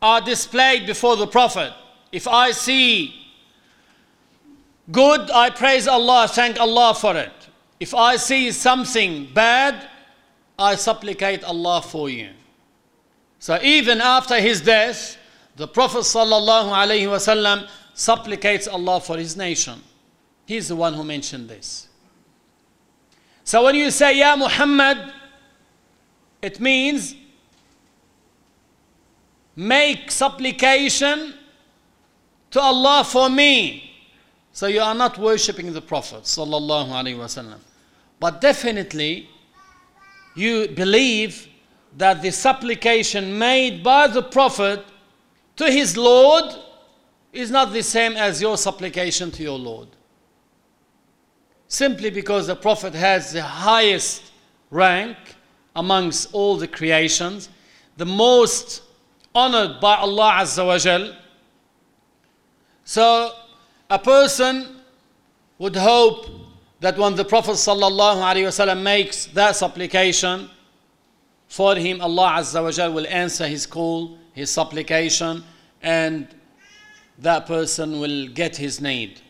[0.00, 1.72] are displayed before the Prophet.
[2.12, 3.14] If I see
[4.91, 7.31] good, I praise Allah, thank Allah for it.
[7.79, 9.89] If I see something bad,
[10.57, 12.29] I supplicate Allah for you.
[13.39, 15.17] So even after his death,
[15.55, 16.03] the Prophet
[17.93, 19.81] supplicates Allah for his nation.
[20.45, 21.87] He's the one who mentioned this.
[23.43, 25.13] So when you say Ya Muhammad,
[26.41, 27.15] it means
[29.55, 31.33] make supplication
[32.51, 33.84] to Allah for me.
[34.55, 37.59] So you are not worshipping the Prophet sallallahu alaihi wasallam.
[38.21, 39.29] But definitely
[40.33, 41.49] you believe
[41.97, 44.81] that the supplication made by the Prophet
[45.57, 46.55] to his Lord
[47.33, 49.89] is not the same as your supplication to your Lord.
[51.67, 54.31] Simply because the Prophet has the highest
[54.71, 55.17] rank
[55.75, 57.49] amongst all the creations,
[57.97, 58.83] the most
[59.35, 61.13] honored by Allah Azza wa Jal.
[62.85, 63.33] So
[63.89, 64.67] a person
[65.59, 66.27] would hope
[66.79, 70.49] that when the Prophet wasallam makes that supplication
[71.47, 75.43] for him, Allah Azza wa Jal will answer his call, his supplication,
[75.81, 76.27] and
[77.19, 79.21] that person will get his need.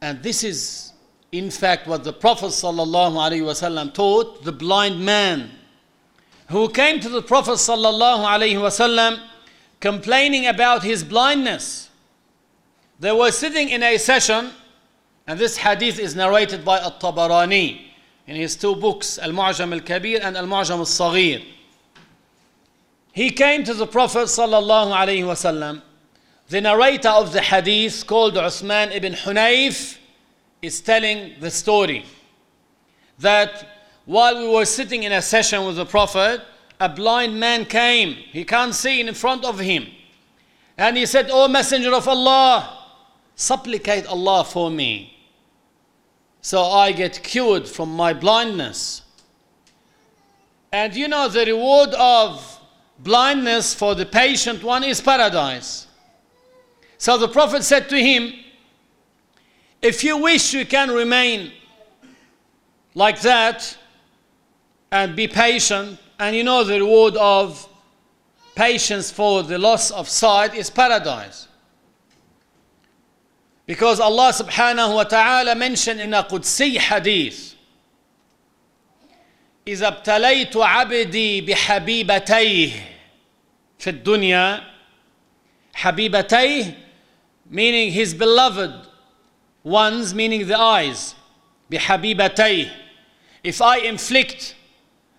[0.00, 0.92] And this is,
[1.32, 5.50] in fact, what the Prophet wasallam taught the blind man
[6.48, 9.20] who came to the Prophet wasallam
[9.80, 11.87] complaining about his blindness.
[12.98, 14.50] They were sitting in a session,
[15.26, 17.80] and this hadith is narrated by At-Tabarani
[18.26, 21.44] in his two books, Al-Mu'jam al-Kabir and Al-Mu'jam al-Saghir.
[23.12, 25.82] He came to the Prophet sallallahu alaihi wasallam.
[26.48, 29.98] The narrator of the hadith called Uthman ibn Hunayf
[30.62, 32.04] is telling the story
[33.18, 33.66] that
[34.06, 36.40] while we were sitting in a session with the Prophet,
[36.80, 38.14] a blind man came.
[38.14, 39.86] He can't see in front of him.
[40.76, 42.77] And he said, O Messenger of Allah,
[43.38, 45.16] supplicate Allah for me.
[46.42, 49.02] So I get cured from my blindness.
[50.72, 52.60] And you know, the reward of
[52.98, 55.86] blindness for the patient one is paradise.
[56.98, 58.34] So the Prophet said to him,
[59.80, 61.52] If you wish, you can remain
[62.94, 63.78] like that
[64.90, 66.00] and be patient.
[66.18, 67.68] And you know, the reward of
[68.56, 71.47] patience for the loss of sight is paradise.
[73.67, 77.53] Because Allah subhanahu wa ta'ala mentioned in a Qudsi hadith,
[79.67, 82.71] إذا ابتليت عبدي بحبيبتيه
[83.79, 84.63] في الدنيا
[85.73, 86.75] حبيبتيه
[87.49, 88.73] meaning his beloved
[89.63, 91.15] ones meaning the eyes
[91.71, 92.71] بحبيبتيه
[93.43, 94.55] if I inflict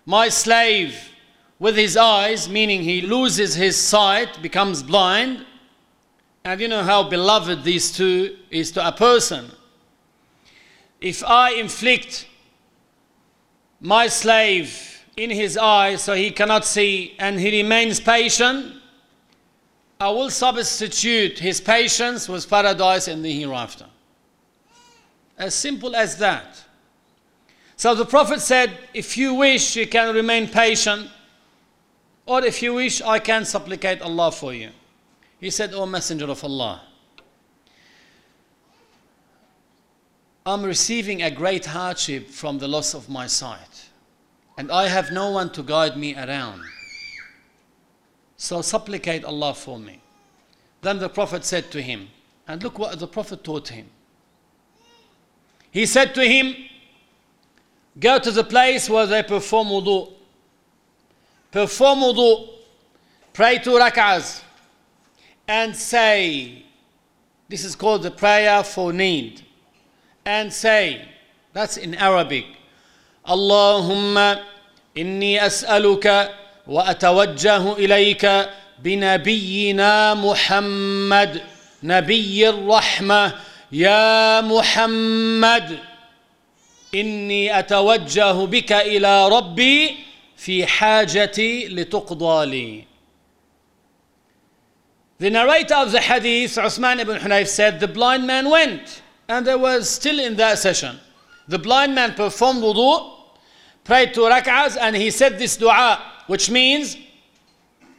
[0.05, 1.09] my slave
[1.57, 5.43] with his eyes meaning he loses his sight becomes blind
[6.44, 9.50] and you know how beloved these two is to a person
[11.00, 12.26] if I inflict
[13.80, 18.74] my slave in his eyes so he cannot see and he remains patient,
[19.98, 23.86] I will substitute his patience with paradise in the hereafter.
[25.38, 26.62] As simple as that.
[27.76, 31.08] So the Prophet said, If you wish, you can remain patient,
[32.26, 34.70] or if you wish, I can supplicate Allah for you.
[35.40, 36.82] He said, O Messenger of Allah,
[40.44, 43.88] I'm receiving a great hardship from the loss of my sight,
[44.58, 46.62] and I have no one to guide me around.
[48.36, 50.00] So supplicate Allah for me.
[50.82, 52.08] Then the Prophet said to him,
[52.46, 53.86] and look what the Prophet taught him.
[55.70, 56.54] He said to him,
[57.98, 60.12] go to the place where they perform wudu.
[61.52, 62.48] Perform wudu.
[63.32, 64.42] Pray two rak'ahs.
[65.50, 66.62] And say,
[67.48, 69.42] this is called the prayer for need.
[70.24, 71.02] And say,
[71.52, 72.46] that's in Arabic.
[73.26, 74.44] Allahumma
[74.94, 76.32] inni as'aluka
[76.66, 78.50] wa atawajjahu ilayka
[78.82, 81.42] بنبينا محمد
[81.82, 83.32] نبي الرحمه
[83.72, 85.78] يا محمد
[86.94, 89.96] اني اتوجه بك إلى ربي
[90.36, 92.84] في حاجتي لتقضى لي
[95.20, 99.54] The narrator of the hadith, Uthman ibn Hunayf, said the blind man went and they
[99.54, 100.98] were still in that session.
[101.46, 103.18] The blind man performed wudu,
[103.84, 106.96] prayed two rak'ahs, and he said this dua, which means,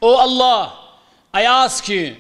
[0.02, 0.96] O Allah,
[1.32, 2.16] I ask you,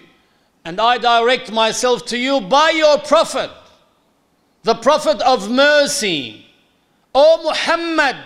[0.65, 3.49] and I direct myself to you by your Prophet,
[4.61, 6.45] the Prophet of mercy.
[7.15, 8.17] O Muhammad,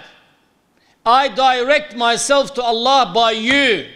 [1.05, 3.87] I direct myself to Allah by you.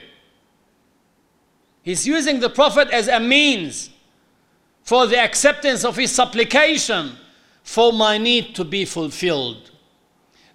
[1.89, 3.89] He's using the Prophet as a means
[4.83, 7.13] for the acceptance of his supplication
[7.63, 9.71] for my need to be fulfilled.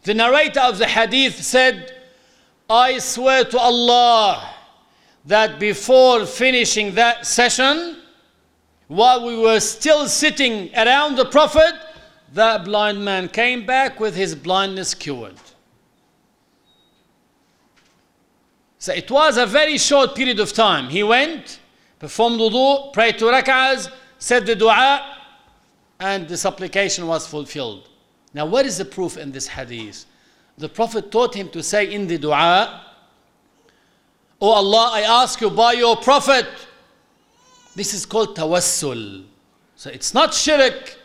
[0.05, 1.93] The narrator of the hadith said,
[2.71, 4.49] I swear to Allah
[5.25, 7.97] that before finishing that session,
[8.87, 11.75] while we were still sitting around the Prophet,
[12.33, 15.35] that blind man came back with his blindness cured.
[18.85, 20.91] So it was a very short period of time.
[20.91, 21.59] He went,
[21.99, 25.21] performed wudu, prayed two rak'ahs, said the dua,
[25.99, 27.89] and the supplication was fulfilled.
[28.35, 30.05] Now, what is the proof in this hadith?
[30.59, 32.83] The Prophet taught him to say in the dua,
[34.39, 36.47] Oh Allah, I ask you by your Prophet.
[37.75, 39.25] This is called tawassul.
[39.77, 40.99] So it's not shirk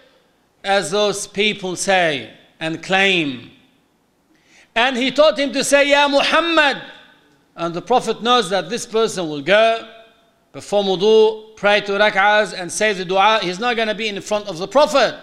[0.65, 3.51] as those people say and claim.
[4.75, 6.81] And he taught him to say, Ya Muhammad.
[7.59, 9.85] And the Prophet knows that this person will go,
[10.53, 13.39] perform wudu, pray two rak'ahs, and say the dua.
[13.41, 15.19] He's not going to be in front of the Prophet.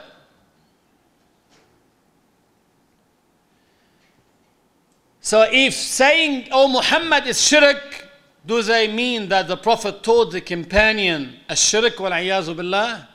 [5.22, 8.06] So if saying, Oh Muhammad is shirk,
[8.44, 13.08] do they mean that the Prophet told the companion, Ash-shirk wal billah?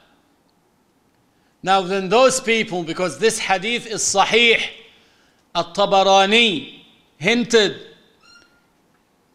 [1.62, 4.60] Now then those people, because this hadith is sahih,
[5.54, 6.82] At-Tabarani
[7.18, 7.91] hinted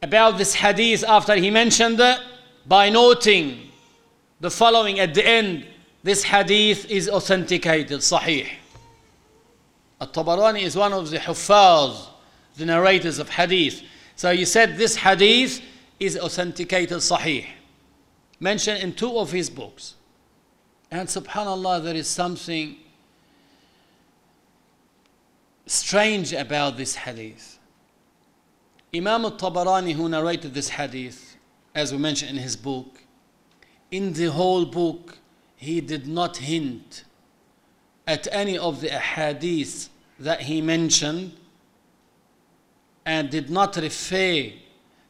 [0.02, 2.20] about this hadith after he mentioned it
[2.66, 3.70] by noting
[4.40, 5.66] the following at the end.
[6.02, 8.48] This hadith is authenticated, sahih.
[10.00, 12.06] At-Tabarani is one of the huffaz,
[12.56, 13.82] the narrators of hadith.
[14.14, 15.62] So he said this hadith
[15.98, 17.46] is authenticated sahih.
[18.38, 19.94] Mentioned in two of his books.
[20.90, 22.76] And subhanAllah, there is something
[25.66, 27.55] strange about this hadith.
[28.94, 31.36] Imam al-Tabarani who narrated this hadith,
[31.74, 33.02] as we mentioned in his book,
[33.90, 35.18] in the whole book,
[35.56, 37.04] he did not hint
[38.06, 41.32] at any of the hadiths that he mentioned
[43.04, 44.50] and did not refer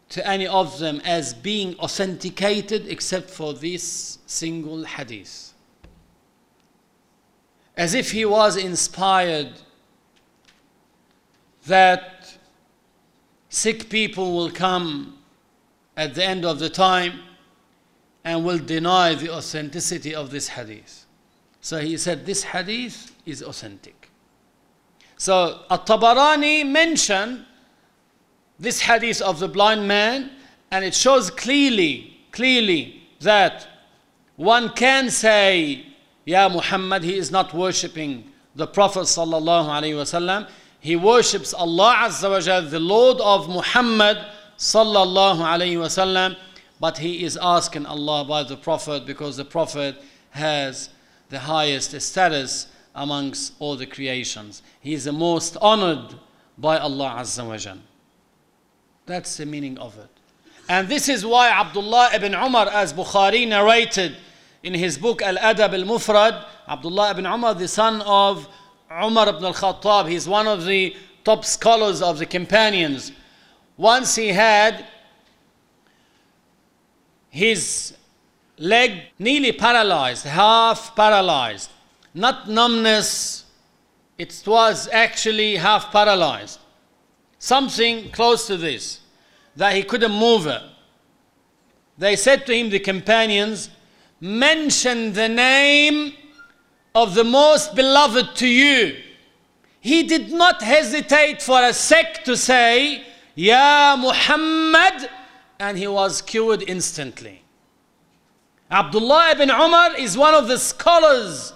[0.08, 5.52] to any of them as being authenticated except for this single hadith.
[7.76, 9.52] As if he was inspired
[11.66, 12.15] that
[13.56, 15.16] sick people will come
[15.96, 17.20] at the end of the time
[18.22, 21.06] and will deny the authenticity of this hadith.
[21.62, 24.10] So he said this hadith is authentic.
[25.16, 27.46] So At-Tabarani mentioned
[28.58, 30.32] this hadith of the blind man,
[30.70, 33.66] and it shows clearly, clearly that
[34.36, 35.86] one can say,
[36.26, 40.46] Ya Muhammad, he is not worshipping the Prophet sallallahu alaihi wasallam.
[40.86, 44.18] He worships Allah Azza wa Jal, the Lord of Muhammad
[44.56, 46.36] sallallahu alaihi wasallam,
[46.78, 50.90] but he is asking Allah by the Prophet because the Prophet has
[51.28, 54.62] the highest status amongst all the creations.
[54.80, 56.14] He is the most honored
[56.56, 57.78] by Allah Azza wa Jal.
[59.06, 60.08] That's the meaning of it.
[60.68, 64.14] And this is why Abdullah ibn Umar, as Bukhari narrated
[64.62, 68.48] in his book Al Adab al Mufrad, Abdullah ibn Umar, the son of
[69.04, 73.12] Umar ibn al Khattab, he's one of the top scholars of the companions.
[73.76, 74.86] Once he had
[77.28, 77.94] his
[78.58, 81.70] leg nearly paralyzed, half paralyzed,
[82.14, 83.44] not numbness,
[84.16, 86.58] it was actually half paralyzed
[87.38, 89.00] something close to this,
[89.54, 90.62] that he couldn't move it.
[91.98, 93.70] They said to him, the companions,
[94.20, 96.12] mention the name
[96.96, 98.96] of the most beloved to you.
[99.80, 103.04] he did not hesitate for a sec to say,
[103.36, 105.08] Ya Muhammad,
[105.60, 107.42] and he was cured instantly.
[108.68, 111.52] Abdullah ibn Umar is one of the scholars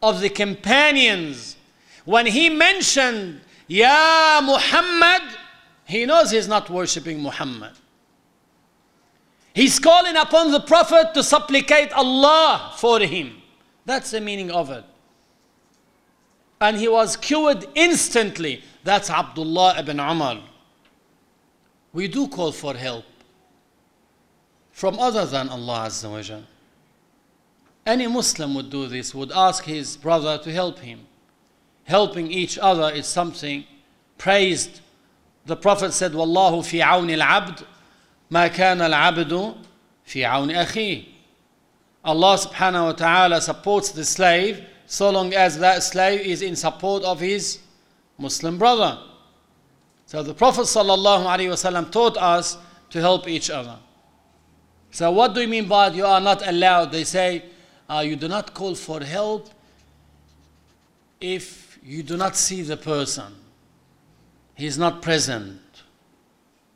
[0.00, 1.56] of the companions.
[2.04, 5.22] When he mentioned, Ya Muhammad,
[5.86, 7.72] he knows he's not worshipping Muhammad.
[9.54, 13.41] He's calling upon the Prophet to supplicate Allah for him.
[13.84, 14.84] That's the meaning of it.
[16.60, 18.62] And he was cured instantly.
[18.84, 20.40] That's Abdullah ibn Umar.
[21.92, 23.04] We do call for help
[24.70, 26.42] from other than Allah Azza wa Jal.
[27.84, 31.00] Any Muslim would do this, would ask his brother to help him.
[31.84, 33.64] Helping each other is something
[34.18, 34.80] praised.
[35.46, 37.64] The Prophet said, Wallahu fi awni al-abd,
[38.30, 39.54] ma kana al-abdu
[40.04, 41.08] fi awni akhi.
[42.04, 47.02] Allah subhanahu wa ta'ala supports the slave so long as that slave is in support
[47.04, 47.60] of his
[48.18, 48.98] Muslim brother.
[50.06, 52.58] So the Prophet sallallahu alaihi wasallam taught us
[52.90, 53.78] to help each other.
[54.90, 56.92] So what do you mean by you are not allowed?
[56.92, 57.44] They say
[57.88, 59.48] uh, you do not call for help
[61.20, 63.32] if you do not see the person.
[64.54, 65.60] He is not present.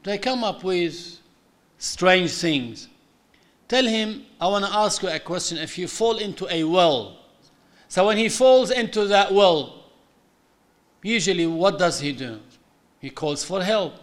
[0.03, 1.18] They come up with
[1.79, 2.89] strange things.
[3.69, 5.59] Tell him, I want to ask you a question.
[5.59, 7.19] If you fall into a well,
[7.89, 9.85] so when he falls into that well,
[11.03, 12.41] usually what does he do?
[13.01, 13.95] He calls for help.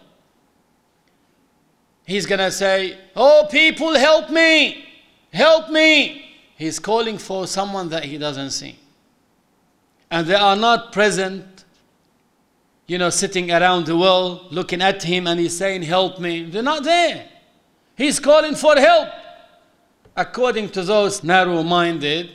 [2.06, 4.84] He's going to say, Oh, people, help me!
[5.32, 6.24] Help me!
[6.56, 8.78] He's calling for someone that he doesn't see.
[10.10, 11.64] And they are not present,
[12.86, 16.44] you know, sitting around the well looking at him and he's saying, Help me.
[16.44, 17.28] They're not there.
[17.96, 19.08] He's calling for help.
[20.16, 22.30] According to those narrow minded,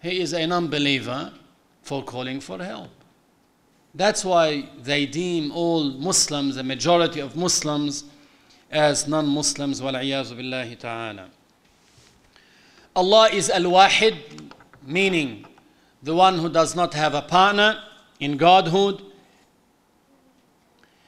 [0.00, 1.32] he is a non believer
[1.82, 2.90] for calling for help.
[3.94, 8.04] That's why they deem all Muslims, the majority of Muslims,
[8.70, 9.80] as non Muslims.
[9.80, 11.30] Ta'ala.
[12.94, 14.52] Allah is Al Wahid,
[14.86, 15.46] meaning
[16.02, 17.82] the one who does not have a partner
[18.20, 19.02] in Godhood.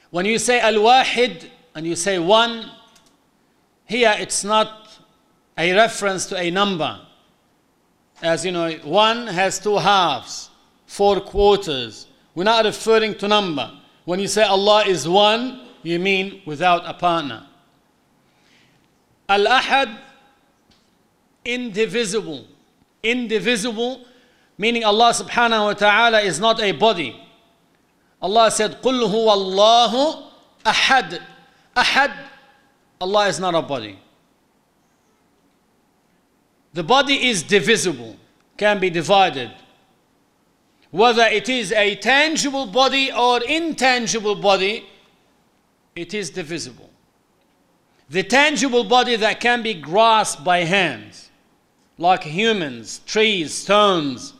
[0.09, 2.71] When you say Al Wahid and you say one,
[3.85, 4.88] here it's not
[5.59, 6.99] a reference to a number.
[8.21, 10.49] As you know, one has two halves,
[10.85, 12.07] four quarters.
[12.33, 13.69] We're not referring to number.
[14.05, 17.45] When you say Allah is one, you mean without a partner.
[19.27, 19.97] Al Ahad,
[21.43, 22.45] indivisible.
[23.03, 24.05] Indivisible,
[24.57, 27.15] meaning Allah subhanahu wa ta'ala is not a body.
[28.21, 30.23] Allah said, Qul huwa Allahu
[30.65, 31.21] ahad.
[31.75, 32.13] Ahad,
[32.99, 33.99] Allah is not a body.
[36.73, 38.15] The body is divisible,
[38.57, 39.51] can be divided.
[40.91, 44.85] Whether it is a tangible body or intangible body,
[45.95, 46.89] it is divisible.
[48.09, 51.29] The tangible body that can be grasped by hands
[51.99, 54.33] like humans, trees, stones.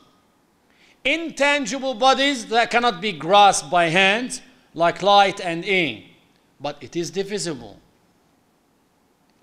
[1.03, 4.41] Intangible bodies that cannot be grasped by hands,
[4.73, 5.99] like light and air,
[6.59, 7.77] but it is divisible.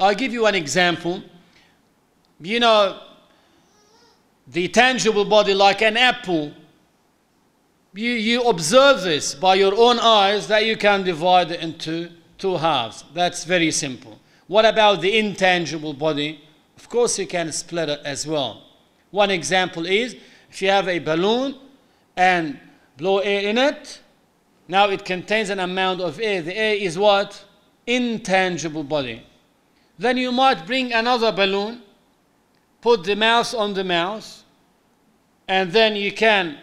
[0.01, 1.23] I'll give you an example.
[2.41, 3.01] You know,
[4.47, 6.53] the tangible body, like an apple,
[7.95, 12.57] you, you observe this by your own eyes that you can divide it into two
[12.57, 13.05] halves.
[13.15, 14.21] That's very simple.
[14.47, 16.41] What about the intangible body?
[16.77, 18.63] Of course, you can split it as well.
[19.11, 20.15] One example is
[20.51, 21.57] if you have a balloon
[22.17, 22.61] and
[22.97, 24.01] blow air in it,
[24.69, 26.43] now it contains an amount of air.
[26.43, 27.45] The air is what?
[27.87, 29.25] Intangible body.
[29.99, 31.83] Then you might bring another balloon,
[32.87, 34.45] put the mouse on the mouse,
[35.49, 36.57] and then you can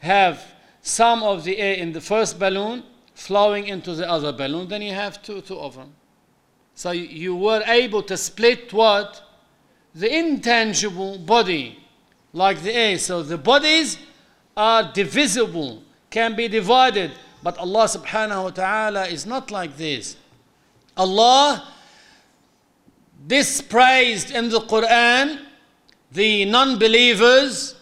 [0.00, 0.36] have
[0.82, 2.82] some of the air in the first balloon
[3.14, 4.68] flowing into the other balloon.
[4.68, 5.94] Then you have two, two of them.
[6.74, 9.22] So you were able to split what?
[9.94, 11.78] the intangible body,
[12.32, 12.98] like the air.
[12.98, 13.98] So the bodies
[14.54, 17.12] are divisible, can be divided.
[17.42, 20.16] But Allah subhanahu wa ta'ala is not like this.
[20.94, 21.66] Allah
[23.26, 25.46] dispraised in the Quran
[26.11, 27.75] the non believers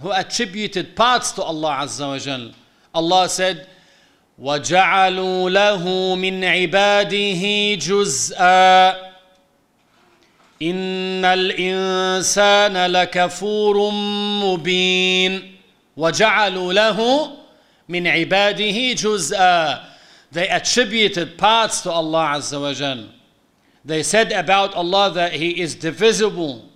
[0.00, 2.52] who attributed parts to Allah Azza wa Jal.
[2.94, 3.66] Allah said,
[4.40, 5.84] وَجَعَلُوا لَهُ
[6.16, 9.08] مِنْ عِبَادِهِ جُزْءًا
[10.62, 13.90] إن الإنسان لكفور
[14.44, 15.56] مبين
[15.96, 17.30] وجعلوا له
[17.88, 19.84] من عباده جزءا
[20.30, 23.06] They attributed parts to Allah Azza wa Jal.
[23.82, 26.68] They said about Allah that He is divisible.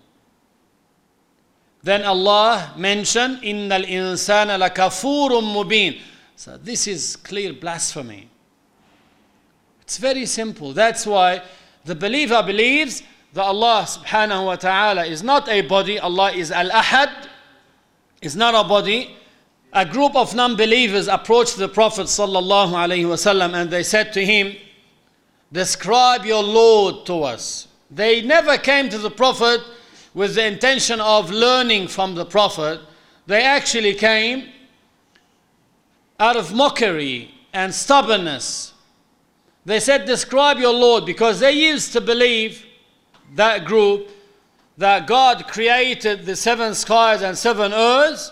[1.88, 6.02] Then Allah mentioned, Innal insana lakafurum mubin.
[6.36, 8.28] So this is clear blasphemy.
[9.84, 10.74] It's very simple.
[10.74, 11.42] That's why
[11.86, 16.70] the believer believes that Allah subhanahu wa ta'ala is not a body, Allah is al
[16.72, 17.30] ahad,
[18.22, 19.16] is not a body.
[19.72, 24.26] A group of non believers approached the Prophet sallallahu alaihi wasallam and they said to
[24.26, 24.58] him,
[25.54, 27.70] Describe your Lord to us.
[27.90, 29.62] They never came to the Prophet
[30.18, 32.82] with the intention of learning from the Prophet.
[33.28, 34.50] They actually came
[36.20, 38.74] out of mockery and stubbornness.
[39.64, 42.66] They said, Describe your Lord, because they used to believe,
[43.36, 44.10] that group,
[44.76, 48.32] that God created the seven skies and seven earths.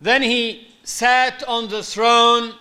[0.00, 2.54] Then He sat on the throne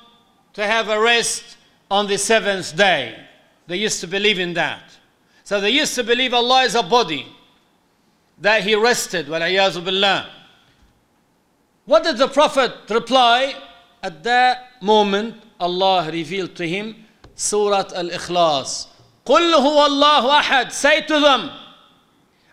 [0.53, 1.57] to have a rest
[1.91, 3.19] on the seventh day.
[3.67, 4.97] They used to believe in that.
[5.43, 7.27] So they used to believe Allah is a body,
[8.38, 9.26] that He rested.
[9.28, 10.30] Billah.
[11.84, 13.54] What did the Prophet reply?
[14.02, 16.96] At that moment, Allah revealed to him
[17.36, 18.88] Surah Al Ikhlas.
[19.24, 20.72] قل هو الله أحد.
[20.72, 21.50] Say to them,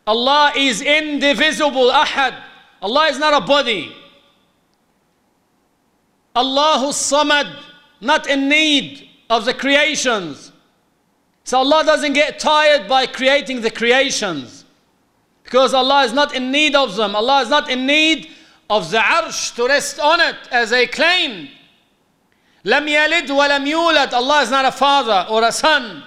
[0.05, 2.39] Allah is indivisible, Ahad.
[2.81, 3.91] Allah is not a body.
[6.35, 7.53] Allahu Samad,
[7.99, 10.51] not in need of the creations.
[11.43, 14.62] So Allah doesn't get tired by creating the creations.
[15.53, 17.15] Because Allah is not in need of them.
[17.15, 18.29] Allah is not in need
[18.69, 21.49] of the arsh to rest on it as they claim.
[22.65, 24.13] لم يلد ولم يولد.
[24.13, 26.03] Allah is not a father or a son.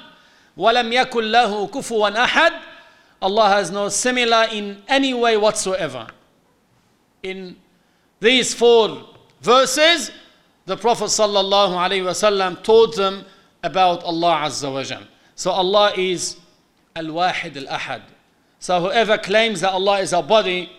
[0.57, 2.53] ولم يكن له كفوا أحد.
[3.21, 6.07] Allah has no similar in any way whatsoever.
[7.23, 7.57] In
[8.21, 9.09] these four
[9.41, 10.11] verses,
[10.67, 13.25] the Prophet sallallahu alaihi wasallam taught them
[13.63, 15.03] about Allah Azza wa Jal.
[15.35, 16.37] So Allah is
[16.97, 18.03] Al-Wahid Al-Ahad.
[18.60, 20.72] So whoever claims that Allah is a body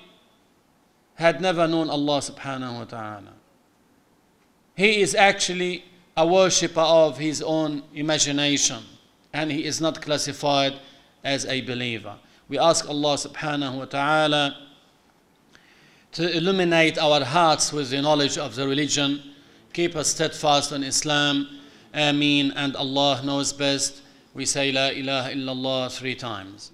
[1.14, 3.33] had never known Allah subhanahu wa ta'ala.
[4.76, 5.85] He is actually
[6.16, 8.83] a worshipper of his own imagination
[9.33, 10.74] and he is not classified
[11.24, 12.16] as a believer.
[12.49, 14.57] We ask Allah subhanahu wa ta'ala
[16.12, 19.22] to illuminate our hearts with the knowledge of the religion,
[19.72, 21.47] keep us steadfast in Islam.
[21.95, 22.53] Ameen.
[22.53, 24.03] And Allah knows best.
[24.35, 26.72] We say La ilaha illallah three times.